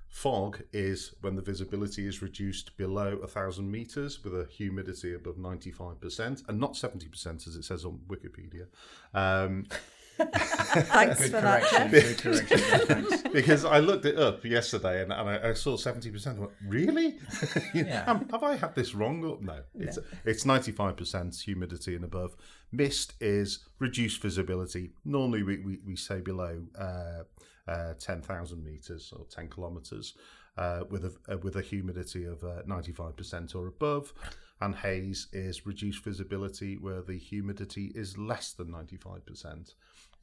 [0.09, 5.39] fog is when the visibility is reduced below a thousand meters with a humidity above
[5.39, 8.67] ninety-five percent, and not seventy percent as it says on Wikipedia.
[9.15, 9.67] Um,
[10.19, 11.91] Thanks Good for that, correction.
[11.93, 12.23] Jeff.
[12.23, 12.87] Good correction.
[12.87, 13.23] thanks.
[13.33, 16.41] because I looked it up yesterday and, and I, I saw seventy percent.
[16.67, 17.19] Really?
[17.75, 18.05] Yeah.
[18.07, 19.23] Um, have I had this wrong?
[19.25, 22.35] Or, no, it's it's ninety five percent humidity and above.
[22.73, 24.91] Mist is reduced visibility.
[25.05, 27.23] Normally, we, we, we say below uh,
[27.69, 30.15] uh, ten thousand meters or ten kilometers.
[30.57, 34.13] Uh, with a uh, with a humidity of ninety five percent or above,
[34.61, 39.75] and haze is reduced visibility where the humidity is less than ninety five percent.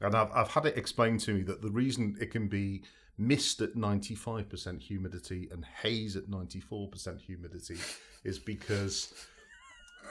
[0.01, 2.83] And I've, I've had it explained to me that the reason it can be
[3.17, 7.77] mist at 95% humidity and haze at 94% humidity
[8.23, 9.13] is because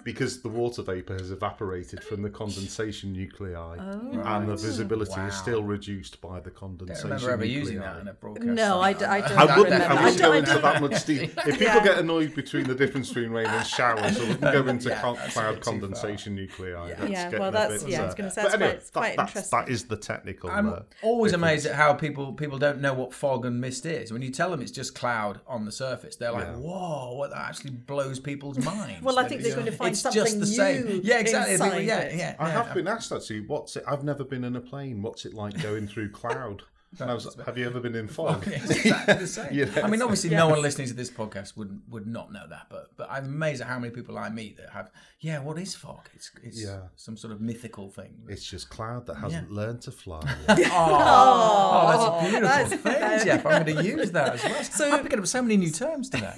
[0.02, 5.26] because the water vapor has evaporated from the condensation nuclei and the visibility Wow.
[5.28, 7.59] is still reduced by the I don't condensation remember ever nuclei.
[7.61, 8.46] using that in a broadcast.
[8.46, 9.30] No, I, d- I don't.
[9.38, 9.72] I wouldn't.
[9.72, 9.94] remember.
[9.94, 11.30] I wouldn't go into that much detail.
[11.46, 11.85] If people Yeah.
[11.85, 15.16] get annoyed between the difference between rain and shower, I wouldn't go into Yeah, con-
[15.16, 15.72] cloud bit far.
[15.72, 16.70] condensation nuclei.
[16.72, 18.54] That's Yeah, getting well, a that's- bit, yeah, I uh, was gonna say, but it's
[18.54, 19.59] anyway, quite- it's quite that, interesting.
[19.59, 20.50] that is the technical.
[20.50, 21.50] I'm uh, always difference.
[21.52, 24.12] amazed at how people people don't know what fog and mist is.
[24.12, 27.40] When you tell them it's just cloud on the surface, they're like, "Whoa!" What that
[27.48, 29.02] actually blows people's minds.
[29.02, 31.00] Well, I think they're going to find it's something just the same.
[31.04, 31.56] Yeah, exactly.
[31.56, 32.16] They- inside yeah, it.
[32.16, 32.36] yeah.
[32.38, 32.62] I yeah.
[32.64, 33.84] have been asked actually, what's it?
[33.86, 35.02] I've never been in a plane.
[35.02, 36.62] What's it like going through cloud?
[37.00, 38.46] And I was, have you ever been in fog?
[38.46, 39.48] Yeah, exactly the same.
[39.52, 39.66] Yeah.
[39.82, 42.96] I mean, obviously, no one listening to this podcast would would not know that, but
[42.96, 44.92] but I'm amazed at how many people I meet that have.
[45.18, 46.08] Yeah, what is fog?
[46.14, 46.82] It's it's Yeah.
[46.94, 48.22] some sort of mythical thing.
[48.28, 49.56] It's just cloud that hasn't Yeah.
[49.56, 50.20] learned to fly.
[50.48, 53.44] Oh, oh, that's a beautiful that's thing, very- Jeff.
[53.46, 54.62] I'm going to use that as well.
[54.62, 56.32] So, I'm picking up so many new terms today.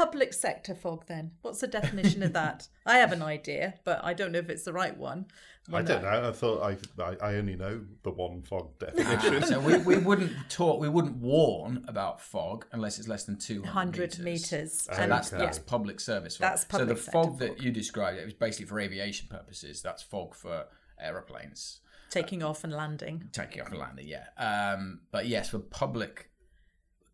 [0.00, 1.32] Public sector fog, then.
[1.42, 2.68] What's the definition of that?
[2.86, 5.26] I have an idea, but I don't know if it's the right one.
[5.70, 6.28] I don't know.
[6.28, 9.42] I thought I, I I only know the one fog definition.
[9.42, 13.66] So we, we wouldn't talk, we wouldn't warn about fog unless it's less than 200
[13.66, 14.18] 100 meters.
[14.20, 14.82] meters.
[14.84, 16.48] So and that's, that's public service fog.
[16.48, 19.82] That's so the public sector fog that you described, it was basically for aviation purposes.
[19.82, 20.64] That's fog for
[20.98, 23.28] aeroplanes taking off and landing.
[23.32, 24.26] taking off and landing, yeah.
[24.36, 26.30] Um, but yes, for public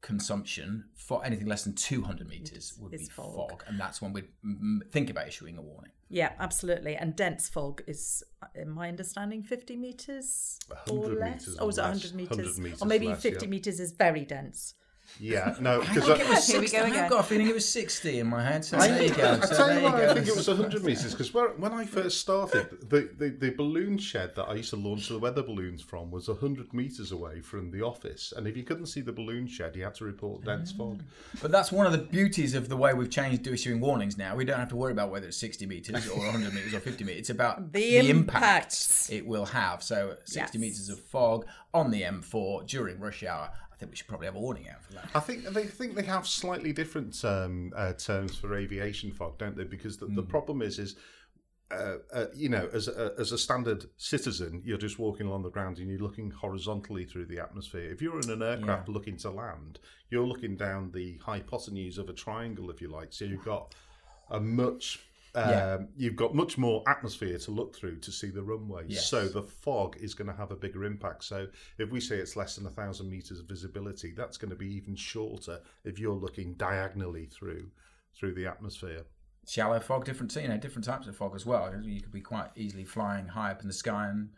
[0.06, 3.50] consumption, for anything less than 200 meters would Is be fog.
[3.50, 3.64] fog.
[3.66, 4.28] And that's when we'd
[4.92, 5.90] think about issuing a warning.
[6.08, 6.94] Yeah, absolutely.
[6.94, 8.22] And dense fog is,
[8.54, 11.48] in my understanding, 50 meters or less.
[11.48, 12.04] meters oh, or is it less.
[12.04, 12.38] 100 meters?
[12.38, 13.50] 100 meters or maybe less, 50 yeah.
[13.50, 14.74] meters is very dense.
[15.20, 16.90] Yeah, no, I because think it was Here we 60.
[16.90, 18.64] go I've got a feeling it was 60 in my head.
[18.64, 19.38] So I, there you go.
[19.42, 19.94] I So tell you you what.
[19.94, 23.98] I think it was 100 meters because when I first started, the, the, the balloon
[23.98, 27.70] shed that I used to launch the weather balloons from was 100 meters away from
[27.70, 28.32] the office.
[28.36, 31.02] And if you couldn't see the balloon shed, you had to report dense fog.
[31.02, 31.40] Mm.
[31.42, 34.34] But that's one of the beauties of the way we've changed to issuing warnings now.
[34.36, 37.04] We don't have to worry about whether it's 60 metres or 100 metres or 50
[37.04, 37.20] metres.
[37.20, 39.10] It's about The the, impact impacts.
[39.10, 39.82] it will have.
[39.82, 40.54] So 60 Yes.
[40.60, 43.50] metres of fog on the M4 during rush hour.
[43.76, 45.10] I think we should probably have a warning out for that.
[45.14, 49.54] I think they think they have slightly different um, uh, terms for aviation fog, don't
[49.54, 49.64] they?
[49.64, 50.96] Because the, the problem is, is
[51.70, 55.50] uh, uh, you know, as a, as a standard citizen, you're just walking along the
[55.50, 57.90] ground and you're looking horizontally through the atmosphere.
[57.90, 62.12] If you're in an aircraft looking to land, you're looking down the hypotenuse of a
[62.12, 63.12] triangle, if you like.
[63.12, 63.74] So you've got
[64.30, 65.00] a much
[65.36, 65.78] um, Yeah.
[65.96, 68.84] you've got much more atmosphere to look through to see the runway.
[68.88, 69.06] Yes.
[69.08, 71.24] So the fog is going to have a bigger impact.
[71.24, 71.46] So
[71.78, 74.72] if we say it's less than a thousand meters of visibility, that's going to be
[74.74, 77.70] even shorter if you're looking diagonally through
[78.18, 79.02] through the atmosphere.
[79.46, 81.72] Shallow fog, different, you know, different types of fog as well.
[81.82, 84.30] You could be quite easily flying high up in the sky and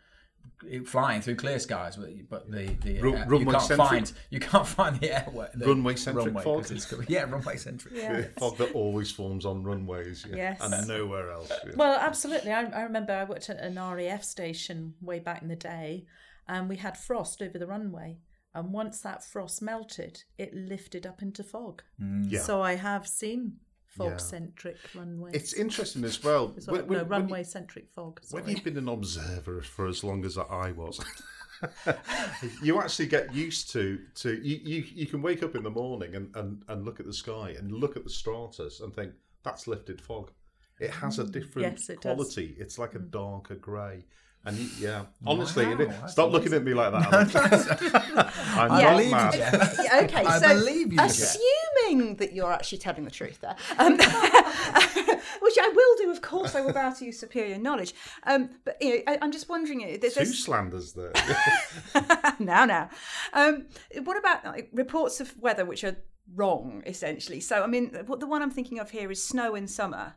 [0.86, 3.88] flying through clear skies, but, but the, the Run- uh, you can't centric?
[3.88, 5.48] find you can't find the airway.
[5.54, 6.62] The Runway-centric runway, fog?
[6.62, 7.94] 'cause it's- yeah, runway centric.
[7.94, 8.24] Yeah.
[8.38, 10.60] Fog that always forms on runways, yeah, Yes.
[10.60, 11.50] and nowhere else.
[11.66, 11.72] yeah.
[11.76, 12.52] Well, absolutely.
[12.52, 16.06] I, I remember I worked at an RAF station way back in the day,
[16.46, 18.18] and we had frost over the runway.
[18.54, 21.82] And once that frost melted, it lifted up into fog.
[22.00, 22.40] Yeah.
[22.40, 23.58] So I have seen
[23.88, 25.30] fog centric runway.
[25.32, 26.52] It's interesting as well.
[26.56, 28.20] It's like- when- when- no, runway centric fog.
[28.30, 31.00] when you've been an observer for as long as I was,
[32.62, 36.14] you actually get used to to you, you you can wake up in the morning
[36.14, 39.66] and, and, and look at the sky and look at the stratus and think that's
[39.66, 40.30] lifted fog.
[40.80, 42.14] It has a mm, different Yes, it does.
[42.14, 42.54] quality.
[42.58, 43.10] It's like a mm.
[43.10, 44.04] darker grey.
[44.44, 48.32] And you, yeah, honestly, Wow, it- that's stop looking at me like that.
[48.56, 49.32] I'm I not believe you, mad.
[49.32, 49.78] Jeff.
[49.82, 50.92] Yeah, okay, I so believe
[51.90, 53.92] you, that you're actually telling the truth there, um,
[55.40, 57.94] which I will do, of course, I will bow to your superior knowledge.
[58.24, 61.12] Um, but you know, I, I'm just wondering, uh, there's, Two there's slanders there.
[62.38, 62.90] now, now,
[63.32, 63.66] um,
[64.04, 65.96] what about like, reports of weather which are
[66.34, 67.40] wrong, essentially?
[67.40, 70.14] So, I mean, what the one I'm thinking of here is snow in summer.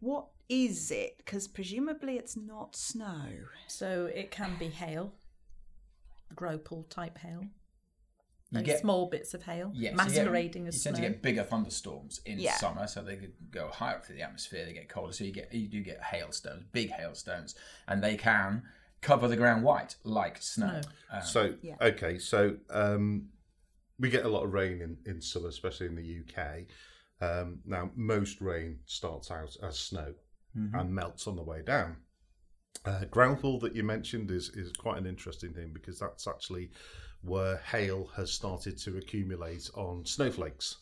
[0.00, 1.18] What is it?
[1.18, 3.26] Because presumably it's not snow.
[3.66, 5.12] So it can be hail,
[6.34, 7.44] graupel type hail.
[8.54, 10.92] You Like get small bits of hail Yes, you get- masquerading as you snow.
[10.92, 12.54] tend to get bigger thunderstorms in Yeah.
[12.56, 14.64] summer, so they could go higher up through the atmosphere.
[14.64, 17.56] They get colder, so you get you do get hailstones, big hailstones,
[17.88, 18.62] and they can
[19.00, 20.80] cover the ground white like snow.
[21.10, 21.76] Um, So Yeah.
[21.80, 23.30] okay, so um,
[23.98, 26.66] we get a lot of rain in, in summer, especially in the UK.
[27.20, 30.14] Um, now, most rain starts out as snow
[30.54, 31.96] and melts on the way down.
[32.84, 36.70] Uh, graupel that you mentioned is is quite an interesting thing because that's actually
[37.24, 40.76] where hail has started to accumulate on snowflakes.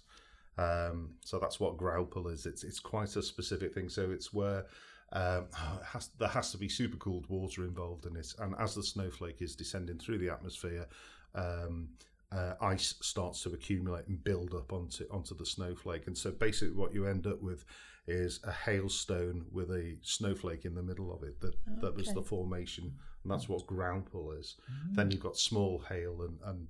[0.59, 2.47] Um, so that's what graupel is.
[2.47, 3.89] It's it's quite a specific thing.
[3.89, 4.67] So it's where
[5.13, 5.47] um,
[5.85, 9.41] has, there has to be super cooled water involved in it, and as the snowflake
[9.41, 10.87] is descending through the atmosphere,
[11.35, 11.89] um,
[12.31, 16.07] uh, ice starts to accumulate and build up onto onto the snowflake.
[16.07, 17.65] And so basically, what you end up with
[18.09, 21.41] is a hailstone with a snowflake in the middle of it.
[21.41, 22.29] That that was the Okay.
[22.29, 24.57] formation, and that's what graupel is.
[24.93, 26.67] Then you've got small hail and and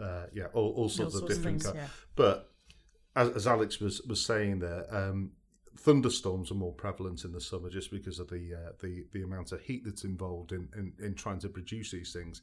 [0.00, 1.62] uh, yeah, all, all sorts of sorts of different.
[1.62, 1.88] things, ki- yeah.
[2.16, 2.50] But
[3.16, 5.32] as, as Alex was was saying there, um,
[5.76, 9.52] thunderstorms are more prevalent in the summer just because of the uh, the the amount
[9.52, 12.42] of heat that's involved in in, in trying to produce these things.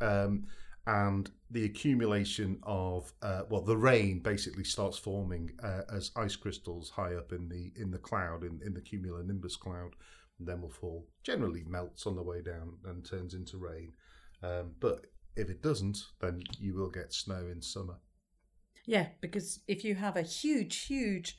[0.00, 0.46] Um,
[0.86, 6.90] and the accumulation of uh, well, the rain basically starts forming uh, as ice crystals
[6.90, 9.94] high up in the in the cloud in, in the cumulonimbus cloud,
[10.40, 11.06] and then will fall.
[11.22, 13.92] Generally, melts on the way down and turns into rain.
[14.42, 17.98] Um, but if it doesn't, then you will get snow in summer.
[18.86, 21.36] Yeah, because if you have a huge, huge,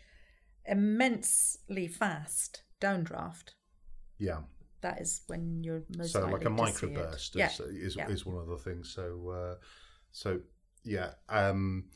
[0.65, 3.55] immensely fast downdraft,
[4.17, 4.41] Yeah.
[4.81, 6.93] that is when you're most so likely like a to see it.
[6.93, 8.07] microburst Yeah, is, is yeah.
[8.09, 8.93] is one of the things.
[8.93, 9.55] So uh,
[10.11, 10.39] so
[10.83, 11.13] yeah.
[11.29, 11.89] Um,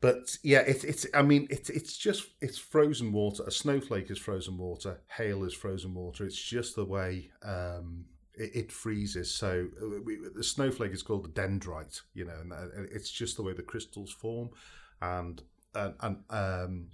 [0.00, 1.06] but yeah, it's it's.
[1.14, 3.42] I mean, it's it's just it's frozen water.
[3.46, 5.00] A snowflake is frozen water.
[5.16, 6.24] Hail is frozen water.
[6.24, 8.04] It's just the way um,
[8.34, 9.30] it, it freezes.
[9.30, 12.02] So uh, we, the snowflake is called a dendrite.
[12.12, 14.50] You know, and uh, it's just the way the crystals form,
[15.00, 15.40] and
[15.74, 16.88] and, and um,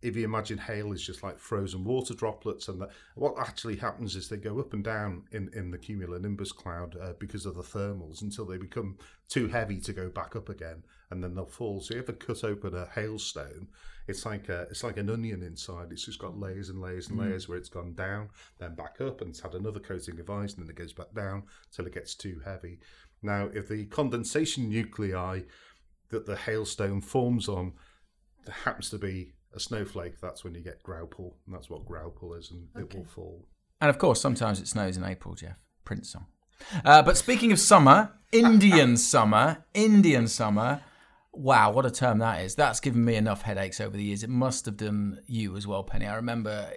[0.00, 4.14] if you imagine hail is just like frozen water droplets, and the, what actually happens
[4.14, 7.62] is they go up and down in, in the cumulonimbus cloud uh, because of the
[7.62, 8.96] thermals until they become
[9.28, 11.80] too heavy to go back up again, and then they'll fall.
[11.80, 13.66] So you ever cut open a hailstone,
[14.06, 15.88] it's like a, it's like an onion inside.
[15.90, 19.20] It's just got layers and layers and layers where it's gone down, then back up,
[19.20, 21.94] and it's had another coating of ice, and then it goes back down till it
[21.94, 22.78] gets too heavy.
[23.20, 25.40] Now, if the condensation nuclei
[26.10, 27.72] that the hailstone forms on
[28.64, 32.50] happens to be a snowflake, that's when you get graupel, and that's what graupel is,
[32.50, 33.46] and it will fall.
[33.80, 35.56] And of course, sometimes it snows in April, Jeff.
[35.84, 36.26] Prince song.
[36.84, 40.82] Uh, but speaking of summer, Indian summer, Indian summer.
[41.32, 42.56] Wow, what a term that is.
[42.56, 44.22] That's given me enough headaches over the years.
[44.22, 46.06] It must have done you as well, Penny.
[46.06, 46.68] I remember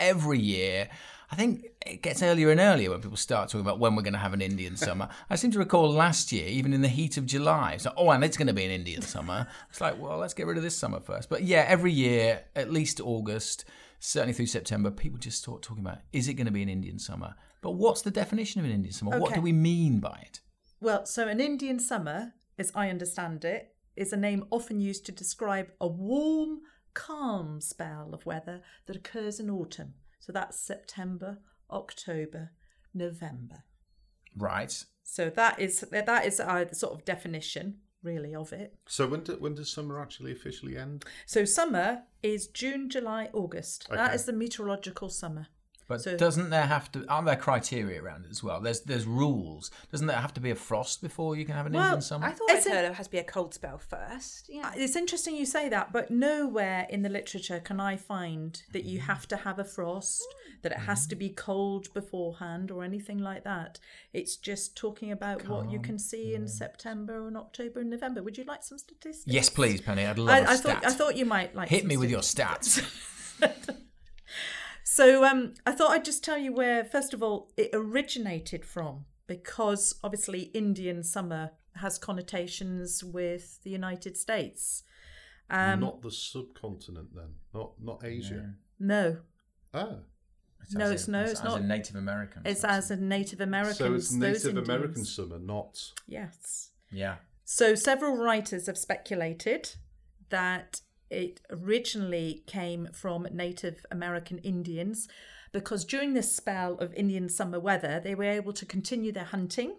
[0.00, 0.88] every year,
[1.30, 4.14] I think it gets earlier and earlier when people start talking about when we're going
[4.14, 5.08] to have an Indian summer.
[5.28, 8.10] I seem to recall last year, even in the heat of July, it's like, oh,
[8.10, 9.46] and it's going to be an Indian summer.
[9.70, 11.28] It's like, well, let's get rid of this summer first.
[11.28, 13.64] But yeah, every year, at least August,
[13.98, 16.98] certainly through September, people just start talking about is it going to be an Indian
[16.98, 17.34] summer?
[17.60, 19.18] But what's the definition of an Indian summer?
[19.18, 20.40] What do we mean by it?
[20.80, 25.12] Well, so an Indian summer, as I understand it, is a name often used to
[25.12, 26.60] describe a warm,
[26.98, 29.94] calm spell of weather that occurs in autumn.
[30.18, 31.38] So that's September,
[31.70, 32.50] October,
[32.92, 33.62] November.
[34.36, 34.84] Right.
[35.04, 38.74] So that is that is our sort of definition, really, of it.
[38.86, 41.04] So when do, when does summer actually officially end?
[41.24, 43.88] So summer is June, July, August.
[43.90, 44.14] That Okay.
[44.16, 45.46] is the meteorological summer.
[45.88, 47.06] But So- doesn't there have to?
[47.08, 48.60] Aren't there criteria around it as well?
[48.60, 49.70] There's there's rules.
[49.90, 52.26] Doesn't there have to be a frost before you can have an Well, Indian summer?
[52.26, 54.50] I thought Is I'd it- heard it has to be a cold spell first.
[54.50, 54.68] Yeah.
[54.68, 58.84] Uh, it's interesting you say that, but nowhere in the literature can I find that
[58.84, 60.22] you have to have a frost,
[60.62, 63.78] that it has to be cold beforehand, or anything like that.
[64.12, 68.22] It's just talking about what you can see in September and October and November.
[68.22, 69.24] Would you like some statistics?
[69.26, 70.04] yes, please, Penny.
[70.04, 70.82] I'd love I, a I stat.
[70.82, 72.82] thought I thought you might like Hit some me with your stats.
[74.98, 79.04] So um, I thought I'd just tell you where, first of all, it originated from,
[79.28, 84.82] because obviously Indian summer has connotations with the United States.
[85.50, 87.28] Um, not the subcontinent, then.
[87.54, 88.54] Not not Asia.
[88.80, 89.18] no,
[89.72, 89.98] Ah,
[90.72, 91.60] No, As it's in- no, as- it's as not.
[91.60, 92.42] in Native American.
[92.44, 93.78] it's as a Native Americans.
[93.78, 95.14] so it's those Native American Indians.
[95.14, 95.92] summer, not.
[96.08, 96.70] Yes.
[96.90, 97.18] Yeah.
[97.44, 99.76] So several writers have speculated
[100.30, 105.08] that it originally came from Native American Indians
[105.52, 109.76] because during this spell of Indian summer weather, they were able to continue their hunting,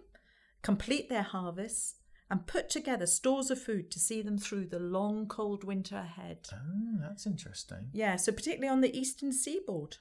[0.62, 1.94] complete their harvests,
[2.28, 6.46] and put together stores of food to see them through the long cold winter ahead.
[6.52, 7.88] Oh, that's interesting.
[7.92, 9.96] Yeah, so particularly on the eastern seaboard.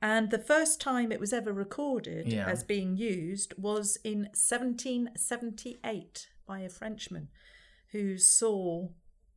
[0.00, 2.48] And the first time it was ever recorded Yeah.
[2.48, 7.28] as being used was in 1778 by a Frenchman
[7.92, 8.88] who saw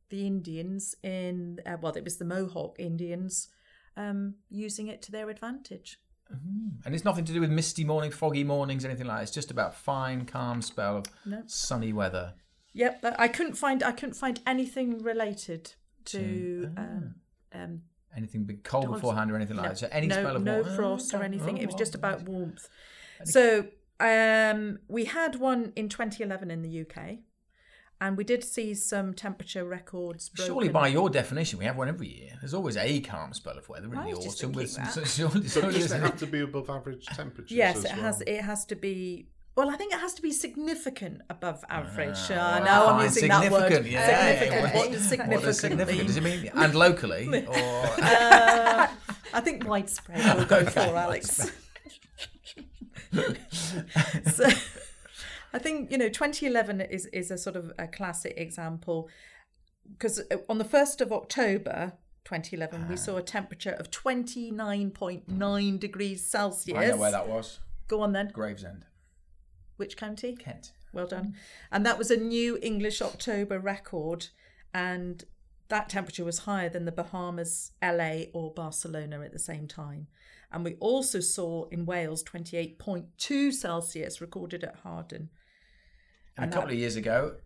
[0.08, 3.48] the Indians in, uh, well, it was the Mohawk Indians
[3.96, 5.98] um, using it to their advantage.
[6.84, 9.22] And it's nothing to do with misty morning, foggy mornings, anything like that.
[9.22, 11.42] It's just about fine, calm spell of No.
[11.46, 12.34] sunny weather.
[12.72, 15.72] Yep, I couldn't find I couldn't find anything related
[16.06, 17.14] to um,
[17.54, 17.82] um,
[18.16, 19.78] Anything be cold beforehand or anything like no, that.
[19.78, 21.58] So any no, spell of no warmth- frost or Oh, anything.
[21.58, 22.68] It was just oh, about warmth.
[23.24, 23.68] So
[24.00, 27.18] um, we had one in 2011 in the UK,
[28.00, 30.28] and we did see some temperature records.
[30.28, 30.54] Broken.
[30.54, 32.32] Surely, by your definition, we have one every year.
[32.40, 34.52] There's always a calm spell of weather in the autumn.
[34.52, 36.00] With some, thinking so surely, So does it it?
[36.02, 37.52] have to be above average temperatures?
[37.56, 38.20] yes, as it has.
[38.26, 39.28] It has to be.
[39.56, 42.18] Well, I think it has to be significant above average.
[42.30, 43.62] Ah, uh, now I'm fine, using that word.
[43.62, 44.62] significant, yeah, yeah, significant.
[44.62, 45.98] what- What does significant, What does significant?
[45.98, 46.06] mean?
[46.08, 48.86] Does it mean and locally or Uh,
[49.32, 51.50] I think widespread will go for Alex.
[54.34, 54.48] so,
[55.56, 59.08] I think you know 2011 is is a sort of a classic example
[59.90, 61.94] because uh, on the first of October
[62.26, 63.24] 2011 we saw a ah.
[63.24, 65.80] temperature of 29.9 mm.
[65.80, 66.76] degrees Celsius.
[66.76, 67.60] I know where that was?
[67.88, 68.28] Go on then.
[68.34, 68.84] Gravesend,
[69.78, 70.36] Which county?
[70.36, 70.72] Kent.
[70.92, 71.26] Well done.
[71.26, 71.34] Mm.
[71.72, 74.28] And that was a new English October record.
[74.74, 75.24] And
[75.68, 80.08] that temperature was higher than the Bahamas, LA, or Barcelona at the same time.
[80.52, 85.28] And we also saw in Wales 28.2 Celsius recorded at Hawarden.
[86.36, 87.36] And, And a couple that- of years ago,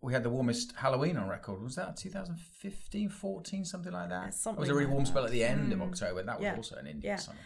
[0.00, 1.60] we had the warmest Halloween on record.
[1.62, 4.24] Was that 2015, 14, something like that?
[4.26, 5.10] Yeah, something it was a really like warm that.
[5.10, 6.22] spell at the end of October.
[6.22, 6.54] That was Yeah.
[6.56, 7.16] also an Indian Yeah.
[7.16, 7.38] summer.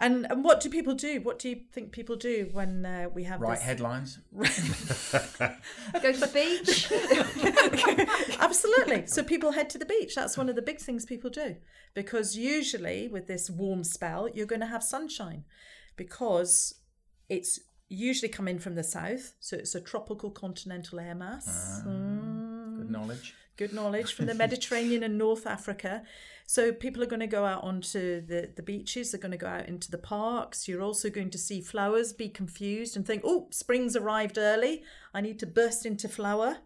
[0.00, 1.20] And and what do people do?
[1.20, 3.64] What do you think people do when uh, we have Right this?
[3.64, 4.18] headlines.
[4.32, 6.88] Go to the beach.
[8.40, 9.06] Absolutely.
[9.06, 10.14] So people head to the beach.
[10.14, 11.56] That's one of the big things people do.
[11.94, 15.44] Because usually with this warm spell, you're going to have sunshine
[15.96, 16.74] because
[17.28, 19.34] it's usually come in from the south.
[19.40, 21.82] So it's a tropical continental air mass.
[21.86, 23.34] Mm, Good knowledge.
[23.56, 26.02] good knowledge from the Mediterranean and North Africa.
[26.46, 29.46] So people are going to go out onto the, the beaches, they're going to go
[29.48, 30.66] out into the parks.
[30.66, 34.82] You're also going to see flowers be confused and think, oh, spring's arrived early.
[35.12, 36.58] I need to burst into flower.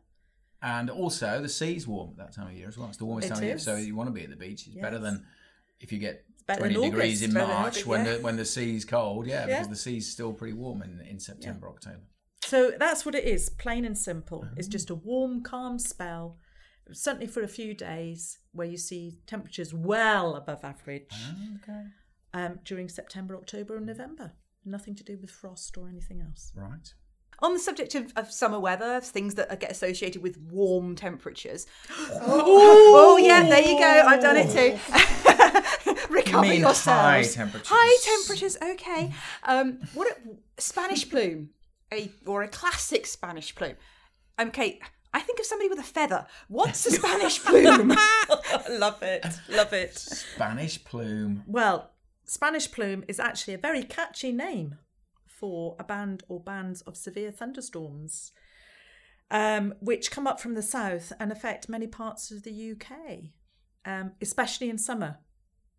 [0.64, 2.86] And also, the sea's warm at that time of year as well.
[2.88, 4.68] It's the warmest It time of year, so you want to be at the beach.
[4.68, 5.26] It's better than
[5.80, 8.12] if you get better 20 than degrees August, in better than March August, when yeah.
[8.16, 9.26] the when the sea's cold.
[9.26, 9.58] Yeah, Yeah.
[9.58, 12.00] because the sea's still pretty warm in, in September, October.
[12.44, 14.46] So that's what it is, plain and simple.
[14.56, 16.36] It's just a warm, calm spell,
[16.92, 21.14] certainly for a few days, where you see temperatures well above average
[21.62, 21.82] Okay.
[22.34, 24.32] um, during September, October, and November.
[24.64, 26.52] Nothing to do with frost or anything else.
[26.54, 26.92] Right.
[27.40, 31.66] On the subject of, of summer weather, things that get associated with warm temperatures.
[32.20, 34.04] oh, yeah, there you go.
[34.06, 34.78] I've done it too.
[36.10, 36.86] Recover mean yourselves.
[36.86, 37.68] high temperatures?
[37.70, 38.56] High temperatures.
[38.62, 39.12] Okay.
[39.44, 40.16] Um, what a,
[40.60, 41.50] Spanish plume,
[41.92, 43.76] a or a classic Spanish plume.
[44.40, 44.80] Okay,
[45.14, 46.26] I think of somebody with a feather.
[46.48, 47.88] What's a Spanish plume?
[48.70, 49.98] love it, love it.
[49.98, 51.44] Spanish plume.
[51.46, 51.90] Well,
[52.24, 54.76] Spanish plume is actually a very catchy name
[55.26, 58.32] for a band or bands of severe thunderstorms,
[59.30, 63.32] um, which come up from the south and affect many parts of the UK,
[63.84, 65.18] um, especially in summer.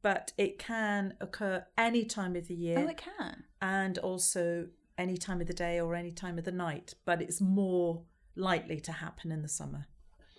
[0.03, 3.45] But it can occur any time of the year oh, it can.
[3.61, 7.41] and also any time of the day or any time of the night, but it's
[7.41, 8.03] more
[8.35, 9.87] likely to happen in the summer.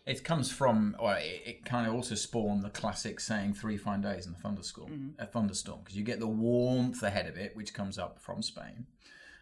[0.07, 4.03] It comes from, or it, it kind of also spawned the classic saying three fine
[4.03, 7.73] days in a thunderstorm, a thunderstorm, because you get the warmth ahead of it, which
[7.73, 8.87] comes up from Spain,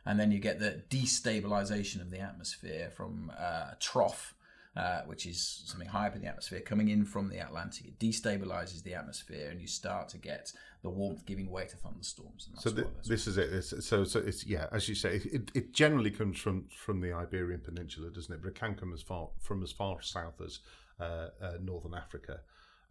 [0.06, 4.34] and then you get the destabilization of the atmosphere from uh, a trough,
[4.76, 7.86] uh, which is something high up in the atmosphere, coming in from the Atlantic.
[7.86, 10.52] It destabilizes the atmosphere, and you start to get
[10.82, 12.46] the warmth giving way to thunderstorms.
[12.46, 13.52] And that's So th- what- this is it.
[13.52, 17.12] It's, so, so it's yeah, as you say, it, it generally comes from from the
[17.12, 18.40] Iberian Peninsula, doesn't it?
[18.42, 20.60] But it can come as far from as far south as
[21.00, 22.40] uh, uh, northern Africa,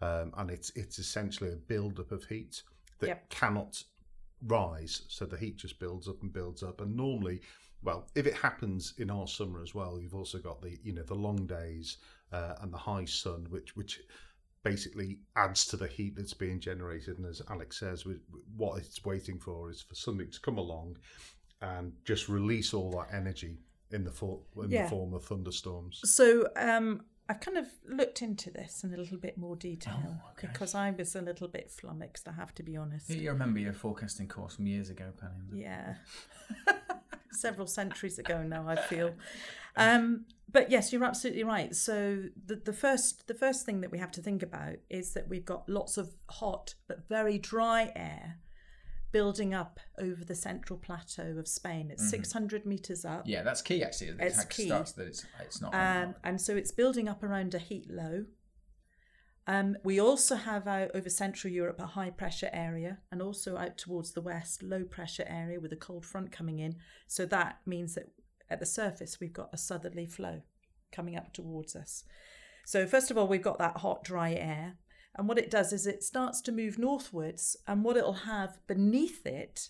[0.02, 2.62] um, and it's it's essentially a buildup of heat
[3.00, 3.30] that Yep.
[3.30, 3.84] cannot
[4.48, 5.02] rise.
[5.08, 7.42] So the heat just builds up and builds up, and normally.
[7.84, 11.04] Well, if it happens in our summer as well, you've also got the you know
[11.04, 11.98] the long days
[12.32, 14.00] uh, and the high sun, which which
[14.64, 17.18] basically adds to the heat that's being generated.
[17.18, 18.06] And as Alex says,
[18.56, 20.98] what it's waiting for is for something to come along
[21.62, 23.58] and just release all that energy
[23.92, 24.84] in the, for, in Yeah.
[24.84, 26.00] the form of thunderstorms.
[26.06, 30.76] So um, I've kind of looked into this in a little bit more detail because
[30.76, 32.28] I was a little bit flummoxed.
[32.28, 33.10] I have to be honest.
[33.10, 35.62] You remember your forecasting course from years ago, Penny?
[35.64, 35.96] Yeah.
[37.32, 39.14] Several centuries ago now, I feel.
[39.76, 41.74] Um, but yes, you're absolutely right.
[41.76, 45.30] So the, the first the first thing that we have to think about is that
[45.30, 48.38] we've got lots of hot but very dry air
[49.12, 51.90] building up over the central plateau of Spain.
[51.92, 53.24] It's 600 meters up.
[53.26, 54.10] Yeah, that's key actually.
[54.10, 54.68] It It's key.
[54.68, 55.74] starts that it's it's not.
[55.74, 58.26] Um, and so it's building up around a heat low.
[59.48, 63.78] Um, we also have out over Central Europe a high pressure area and also out
[63.78, 66.76] towards the west, low pressure area with a cold front coming in.
[67.08, 68.12] So that means that
[68.50, 70.42] at the surface we've got a southerly flow
[70.92, 72.04] coming up towards us.
[72.66, 74.78] So, first of all, we've got that hot, dry air.
[75.16, 79.26] And what it does is it starts to move northwards, and what it'll have beneath
[79.26, 79.70] it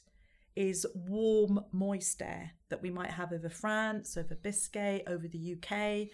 [0.56, 6.10] is warm, moist air that we might have over France, over Biscay, over the UK.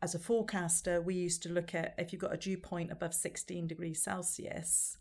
[0.00, 3.14] As a forecaster, we used to look at if you've got a dew point above
[3.14, 4.96] 16 degrees Celsius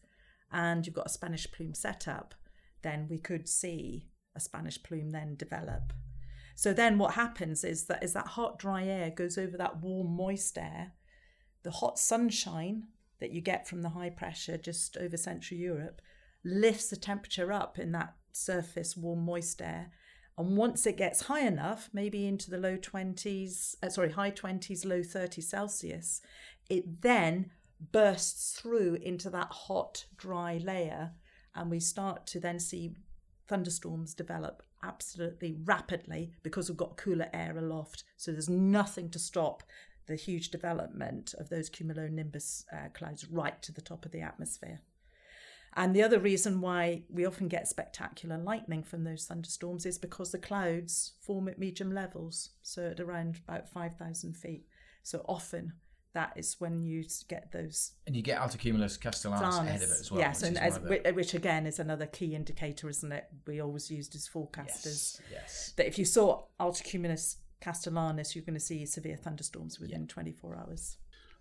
[0.51, 2.33] and you've got a Spanish plume set up,
[2.81, 5.93] then we could see a Spanish plume then develop.
[6.55, 10.15] So then what happens is that as that hot, dry air goes over that warm,
[10.15, 10.93] moist air,
[11.61, 12.87] the hot sunshine
[13.19, 16.01] that you get from the high pressure just over Central Europe
[16.43, 19.91] lifts the temperature up in that surface warm, moist air.
[20.37, 24.85] And once it gets high enough, maybe into the low 20s, uh, sorry, high 20s,
[24.85, 26.21] low 30s Celsius,
[26.69, 27.51] it then
[27.91, 31.11] bursts through into that hot, dry layer.
[31.55, 32.95] And we start to then see
[33.47, 38.03] thunderstorms develop absolutely rapidly because we've got cooler air aloft.
[38.15, 39.63] So there's nothing to stop
[40.05, 44.81] the huge development of those cumulonimbus uh, clouds right to the top of the atmosphere.
[45.77, 50.31] And the other reason why we often get spectacular lightning from those thunderstorms is because
[50.31, 54.65] the clouds form at medium levels, so at around about 5,000 feet.
[55.03, 55.73] So often
[56.15, 60.11] that is when you get those and you get altocumulus castellanus ahead of it as
[60.11, 60.19] well.
[60.19, 63.27] yes, which and as, the- which again is another key indicator, isn't it?
[63.45, 65.73] We always used as forecasters yes, yes.
[65.77, 70.97] that if you saw Altocumulus castellanus, you're going to see severe thunderstorms within 24 hours.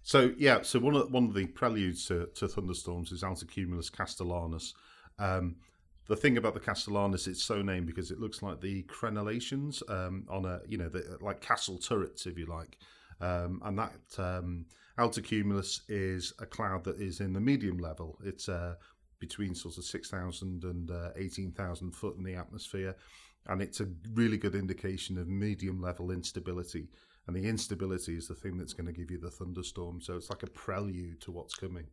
[0.06, 4.72] So yeah, so one of one of the preludes to, to thunderstorms is Altocumulus castellanus.
[5.18, 5.56] Um,
[6.06, 10.24] the thing about the castellanus, it's so named because it looks like the crenellations um,
[10.30, 12.78] on a you know the, like castle turrets, if you like,
[13.20, 18.16] um, and that um, Altocumulus is a cloud that is in the medium level.
[18.24, 18.76] It's uh,
[19.18, 22.94] between sort of six thousand and uh, eighteen thousand foot in the atmosphere,
[23.46, 26.90] and it's a really good indication of medium level instability.
[27.26, 30.00] And the instability is the thing that's going to give you the thunderstorm.
[30.00, 31.86] So it's like a prelude to what's coming.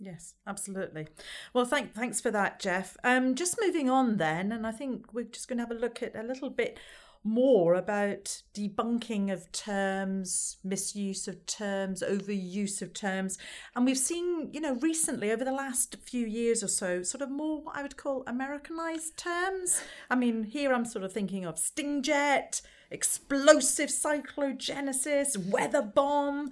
[0.00, 1.08] Yes, absolutely.
[1.52, 2.96] Well, thank, thanks for that, Jeff.
[3.02, 6.02] Um, just moving on then, and I think we're just going to have a look
[6.02, 6.78] at a little bit
[7.24, 13.38] more about debunking of terms, misuse of terms, overuse of terms.
[13.74, 17.30] And we've seen, you know, recently over the last few years or so, sort of
[17.30, 19.82] more what I would call Americanized terms.
[20.08, 26.50] I mean, here I'm sort of thinking of stingjet, explosive cyclogenesis, weather bomb,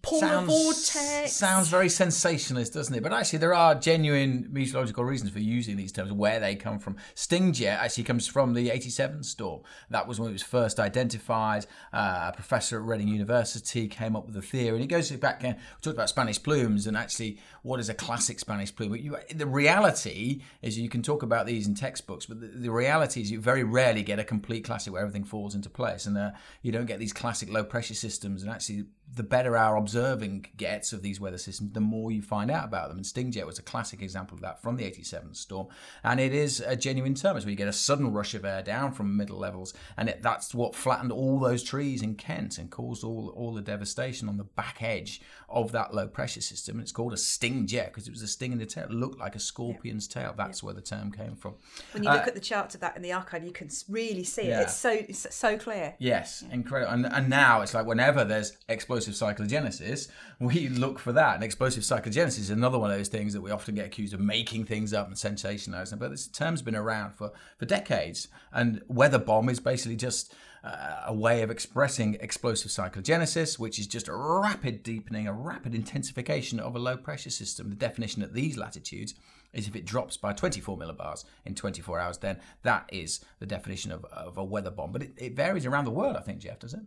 [0.00, 1.32] polar vortex.
[1.32, 3.02] sounds very sensationalist, doesn't it?
[3.02, 6.96] But actually, there are genuine meteorological reasons for using these terms, where they come from.
[7.14, 9.60] Stingjet actually comes from the 87 storm.
[9.90, 11.66] That was when it was first identified.
[11.92, 15.44] Uh, a professor at Reading University came up with a theory, and it goes back,
[15.44, 18.90] uh, we talked about Spanish plumes, and actually, what is a classic Spanish plume?
[18.90, 22.70] But you, the reality is you can talk about these in textbooks, but the, the
[22.70, 26.16] reality is you very rarely get a complete classic where everything falls into place, and
[26.16, 26.30] uh,
[26.62, 28.42] you don't get these classic low pressure systems.
[28.42, 32.50] And actually, the better our observing gets of these weather systems, the more you find
[32.50, 32.96] out about them.
[32.96, 35.68] And Stingjet was a classic example of that from the 87 storm.
[36.02, 38.92] And it is a genuine term, as you get a sudden rush of air down
[38.92, 39.72] from middle levels.
[39.96, 43.62] And it, that's what flattened all those trees in Kent and caused all, all the
[43.62, 46.76] devastation on the back edge of that low pressure system.
[46.76, 48.84] And it's called a Stingjet because it was a sting in the tail.
[48.84, 50.34] It looked like a scorpion's tail.
[50.36, 51.54] That's where the term came from.
[51.92, 54.24] When you look uh, at the charts of that in the archive, you can really
[54.24, 54.48] see it.
[54.48, 54.62] Yeah.
[54.62, 55.94] It's so it's so clear.
[55.98, 56.92] Yes, incredible.
[56.92, 58.56] And, and now it's like whenever there's
[58.94, 61.34] explosive cyclogenesis, we look for that.
[61.34, 64.20] And explosive cyclogenesis is another one of those things that we often get accused of
[64.20, 65.98] making things up and sensationalizing.
[65.98, 68.28] But this term's been around for, for decades.
[68.52, 73.86] And weather bomb is basically just uh, a way of expressing explosive cyclogenesis, which is
[73.86, 77.70] just a rapid deepening, a rapid intensification of a low pressure system.
[77.70, 79.14] The definition at these latitudes
[79.52, 83.92] is if it drops by 24 millibars in 24 hours, then that is the definition
[83.92, 84.92] of, of a weather bomb.
[84.92, 86.80] But it, it varies around the world, I think, Jeff, does it?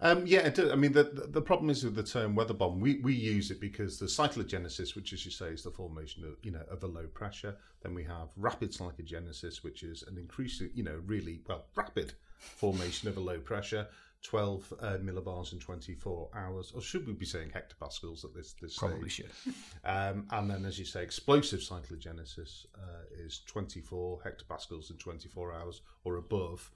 [0.00, 0.58] Um, yeah, it.
[0.58, 2.80] I mean, the, the the problem is with the term weather bomb.
[2.80, 6.36] We, we use it because the cyclogenesis, which, as you say, is the formation of
[6.42, 7.56] you know of a low pressure.
[7.82, 13.08] Then we have rapid cyclogenesis, which is an increasing, you know, really well rapid formation
[13.08, 13.86] of a low pressure.
[14.22, 18.76] 12 uh, millibars in 24 hours, or should we be saying hectopascals at this this
[18.76, 19.28] Probably stage?
[19.44, 19.54] should.
[19.84, 25.82] Um, and then, as you say, explosive cyclogenesis uh, is 24 hectopascals in 24 hours
[26.04, 26.70] or above.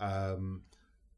[0.00, 0.62] Um,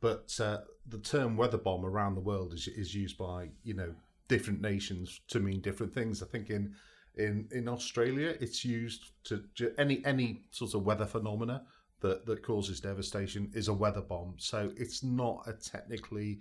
[0.00, 3.94] but uh, the term weather bomb around the world is, is used by you know
[4.28, 6.22] different nations to mean different things.
[6.22, 6.74] I think in
[7.16, 9.44] in in Australia, it's used to
[9.78, 11.62] any any sort of weather phenomena
[12.00, 14.34] that that causes devastation is a weather bomb.
[14.38, 16.40] So it's not a technically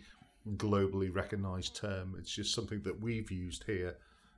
[0.55, 2.15] globally recognised term.
[2.17, 3.97] It's just something that we've used here,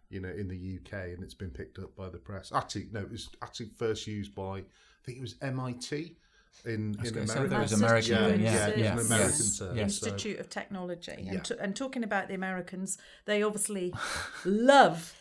[0.09, 2.51] you know, in the UK, and it's been picked up by the press.
[2.53, 6.15] Actually, no, it was actually first used by I think it was MIT
[6.65, 7.47] in in America.
[7.47, 8.99] that was American, yeah, yeah, yeah, it yeah, an.
[8.99, 9.57] American Yes.
[9.59, 9.77] term.
[9.77, 9.95] Yes.
[9.97, 11.15] so- Institute of Technology.
[11.19, 11.31] Yeah.
[11.33, 13.93] And, t- and talking about the Americans, they obviously
[14.45, 15.13] love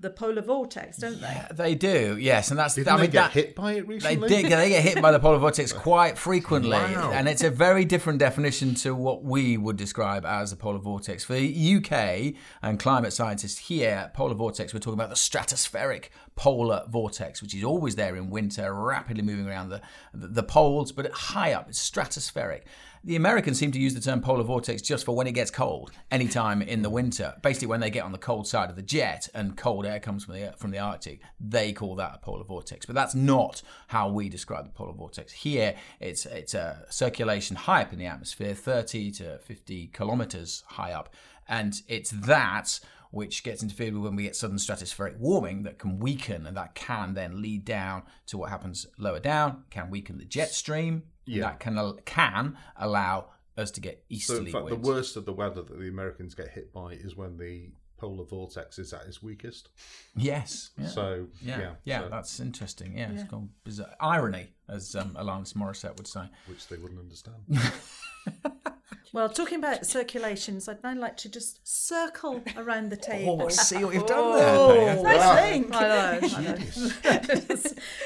[0.00, 1.42] the polar vortex, don't they?
[1.52, 2.74] They do, yes, and that's.
[2.74, 4.28] Didn't I they mean, get that, hit by it recently.
[4.28, 4.50] They did.
[4.52, 7.12] They get hit by the polar vortex quite frequently, Wow.
[7.14, 11.22] and it's a very different definition to what we would describe as a polar vortex.
[11.24, 16.06] For the UK and climate scientists here, polar vortex, we're talking about the stratospheric
[16.36, 19.80] polar vortex, which is always there in winter, rapidly moving around the
[20.12, 21.68] the poles, but high up.
[21.68, 22.62] It's stratospheric.
[23.06, 25.92] The Americans seem to use the term polar vortex just for when it gets cold,
[26.10, 27.34] anytime in the winter.
[27.42, 30.24] Basically, when they get on the cold side of the jet and cold air comes
[30.24, 32.86] from the from the Arctic, they call that a polar vortex.
[32.86, 35.32] But that's not how we describe the polar vortex.
[35.32, 40.92] Here, it's it's a circulation high up in the atmosphere, 30 to 50 kilometers high
[40.92, 41.14] up,
[41.46, 42.80] and it's that
[43.14, 46.74] which gets interfered with when we get sudden stratospheric warming that can weaken and that
[46.74, 51.04] can then lead down to what happens lower down, can weaken the jet stream.
[51.26, 51.42] Yeah.
[51.44, 55.24] That can can allow us to get easterly So, easterly in fact, the worst of
[55.24, 59.06] the weather that the Americans get hit by is when the polar vortex is at
[59.06, 59.68] its weakest.
[60.16, 60.70] Yes.
[60.76, 60.86] Yeah.
[60.88, 62.98] So, yeah, yeah, yeah, so- that's interesting.
[62.98, 63.94] Yeah, it's gone bizarre.
[64.00, 66.24] Irony, as um, Alanis Morissette would say.
[66.46, 67.36] which they wouldn't understand.
[69.14, 73.40] Well, talking about circulations, I'd now like to just circle around the table.
[73.44, 74.96] Oh, see what you've done Oh, there.
[74.96, 75.02] Penny.
[75.04, 75.68] Nice link.
[75.72, 76.18] I know.
[77.04, 77.54] I know.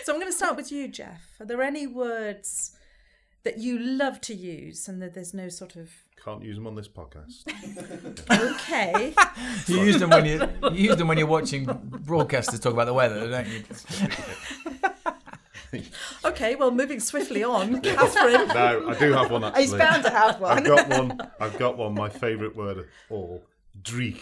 [0.05, 1.23] so I'm going to start with you, Jeff.
[1.41, 2.77] Are there any words
[3.45, 5.89] that you love to use and that there's no sort of
[6.23, 7.47] Can't use them on this podcast.
[8.31, 9.15] okay?
[9.67, 12.93] You use them when you, you use them when you're watching broadcasters talk about the
[12.93, 13.63] weather, don't you?
[16.25, 18.49] Okay, well, moving swiftly on, Catherine.
[18.49, 19.63] no, I do have one actually.
[19.63, 20.59] He's bound to have one.
[20.59, 21.31] I've got one.
[21.41, 21.95] I've got one.
[21.95, 23.43] My favourite word of all.
[23.83, 24.21] Dreich.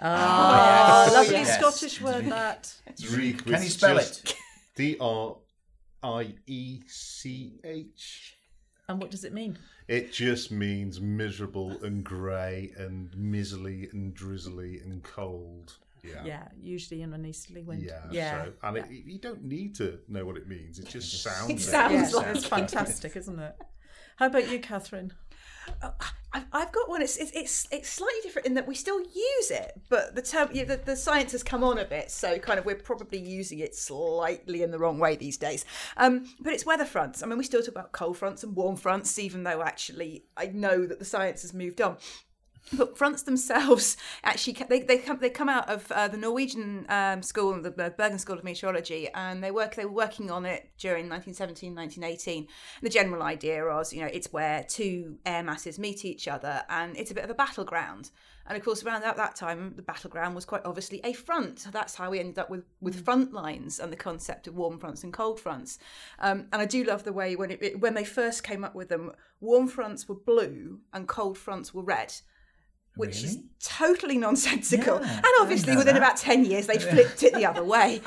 [0.00, 1.58] Ah, lovely Yes.
[1.58, 2.72] Scottish word that.
[3.00, 3.44] Dreich.
[3.44, 4.34] Can you spell it?
[4.76, 5.36] D R
[6.02, 8.36] I E C H.
[8.88, 9.58] And what does it mean?
[9.88, 15.76] It just means miserable and grey and miserly and drizzly and cold.
[16.02, 16.24] Yeah.
[16.24, 17.82] Yeah, usually in an easterly wind.
[17.82, 18.00] Yeah.
[18.10, 18.44] yeah.
[18.44, 20.78] So, and it, you don't need to know what it means.
[20.78, 21.50] It just sounds.
[21.50, 23.56] It sounds like it's fantastic, isn't it?
[24.16, 25.12] How about you, Catherine?
[26.32, 27.02] I've, I've got one.
[27.02, 30.50] It's, it's it's it's slightly different in that we still use it, but the term
[30.52, 33.60] yeah, the, the science has come on a bit, so kind of we're probably using
[33.60, 35.64] it slightly in the wrong way these days.
[35.96, 37.22] Um, but it's weather fronts.
[37.22, 40.46] I mean, we still talk about cold fronts and warm fronts, even though actually I
[40.46, 41.96] know that the science has moved on.
[42.72, 47.22] But fronts themselves actually they, they come they come out of uh, the Norwegian um,
[47.22, 50.70] school, the the Bergen School of Meteorology, and they work they were working on it
[50.78, 52.38] during 1917, 1918.
[52.38, 52.48] And
[52.82, 56.96] the general idea was, you know, it's where two air masses meet each other, and
[56.96, 58.10] it's a bit of a battleground.
[58.48, 61.60] And of course, around that, that time, the battleground was quite obviously a front.
[61.60, 64.78] so That's how we ended up with, with front lines and the concept of warm
[64.78, 65.78] fronts and cold fronts.
[66.18, 68.74] Um, and I do love the way when it, it when they first came up
[68.74, 72.14] with them, warm fronts were blue and cold fronts were red.
[72.98, 75.00] Which is totally nonsensical.
[75.00, 76.02] Yeah, and obviously, within that.
[76.02, 78.00] about 10 years, they flipped it the other way.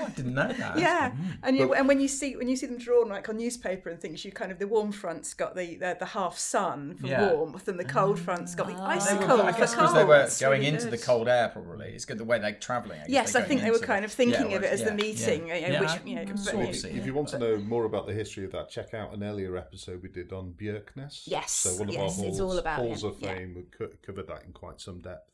[0.00, 0.78] Oh, I didn't know that.
[0.78, 1.10] yeah.
[1.10, 1.38] Mm.
[1.42, 4.00] And you, and when you see when you see them drawn like on newspaper and
[4.00, 7.32] things, you kind of the warm front's got the the, the half sun for Yeah.
[7.32, 8.88] warmth, and the cold front's got the ah.
[8.88, 9.96] They icicle I for guess because cold.
[9.96, 11.88] they were going really into the cold air, probably.
[11.88, 12.98] It's good the way they're travelling.
[13.00, 14.92] guess Yes, they're I think they were kind of thinking Yeah, of it as the
[14.94, 15.56] meeting, yeah.
[15.56, 17.84] Yeah, which uh, you know, can but, of see If you want to know more
[17.84, 21.22] about the history of that, check out an earlier episode we did on Bjerknes.
[21.26, 23.62] Yes, So one of yes, our halls, it's all about halls him, of fame we
[23.76, 25.30] co- covered that in quite some depth.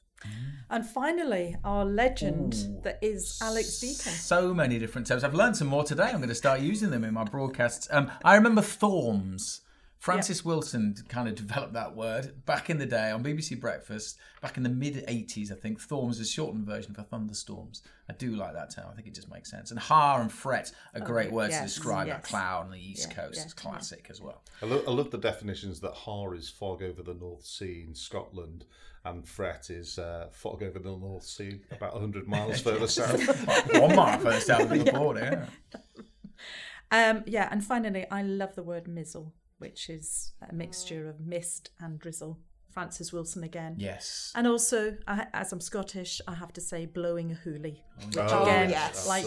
[0.71, 4.13] And finally, our legend that is Alex Deacon.
[4.13, 5.23] So many different terms.
[5.23, 6.05] I've learned some more today.
[6.05, 7.89] I'm going to start using them in my broadcasts.
[7.91, 9.61] Um, I remember Thorms.
[10.05, 14.59] Francis Wilson kind of developed that word back in the day on BBC Breakfast, back
[14.59, 15.81] in the mid 80s, I think.
[15.81, 17.81] Thorms is a shortened version for thunderstorms.
[18.11, 18.85] I do like that term.
[18.93, 19.71] I think it just makes sense.
[19.71, 22.27] And haar and fret are great words to yes, describe that yes.
[22.27, 23.39] cloud on the East Coast.
[23.39, 24.43] yeah, it's classic as well.
[24.61, 27.95] I, lo- I love the definitions that haar is fog over the North Sea in
[27.95, 28.67] Scotland,
[29.07, 33.27] and fret is uh, fog over the North Sea about 100 miles further south.
[33.81, 35.49] One mile further south of the border.
[35.73, 37.09] Yeah.
[37.09, 41.71] Um, yeah, and finally, I love the word mizzle, which is a mixture of mist
[41.81, 42.39] and drizzle.
[42.71, 43.77] Francis Wilson again.
[43.79, 44.33] Yes.
[44.35, 48.17] And also, I, as I'm Scottish, I have to say blowing a hoolie, oh, which
[48.19, 49.07] Oh, again, yes.
[49.07, 49.25] like.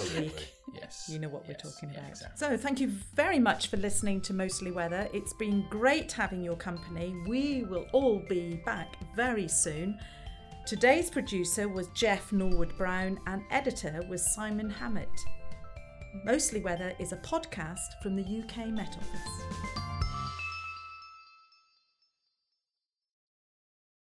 [0.75, 1.07] Yes.
[1.09, 1.55] You know what Yes.
[1.63, 2.09] we're talking Yeah, about.
[2.09, 2.37] exactly.
[2.45, 5.07] So, thank you very much for listening to Mostly Weather.
[5.13, 7.15] It's been great having your company.
[7.25, 9.97] We will all be back very soon.
[10.65, 15.07] Today's producer was Jeff Norwood Brown, and editor was Simon Hammett.
[16.25, 19.86] Mostly Weather is a podcast from the UK Met Office.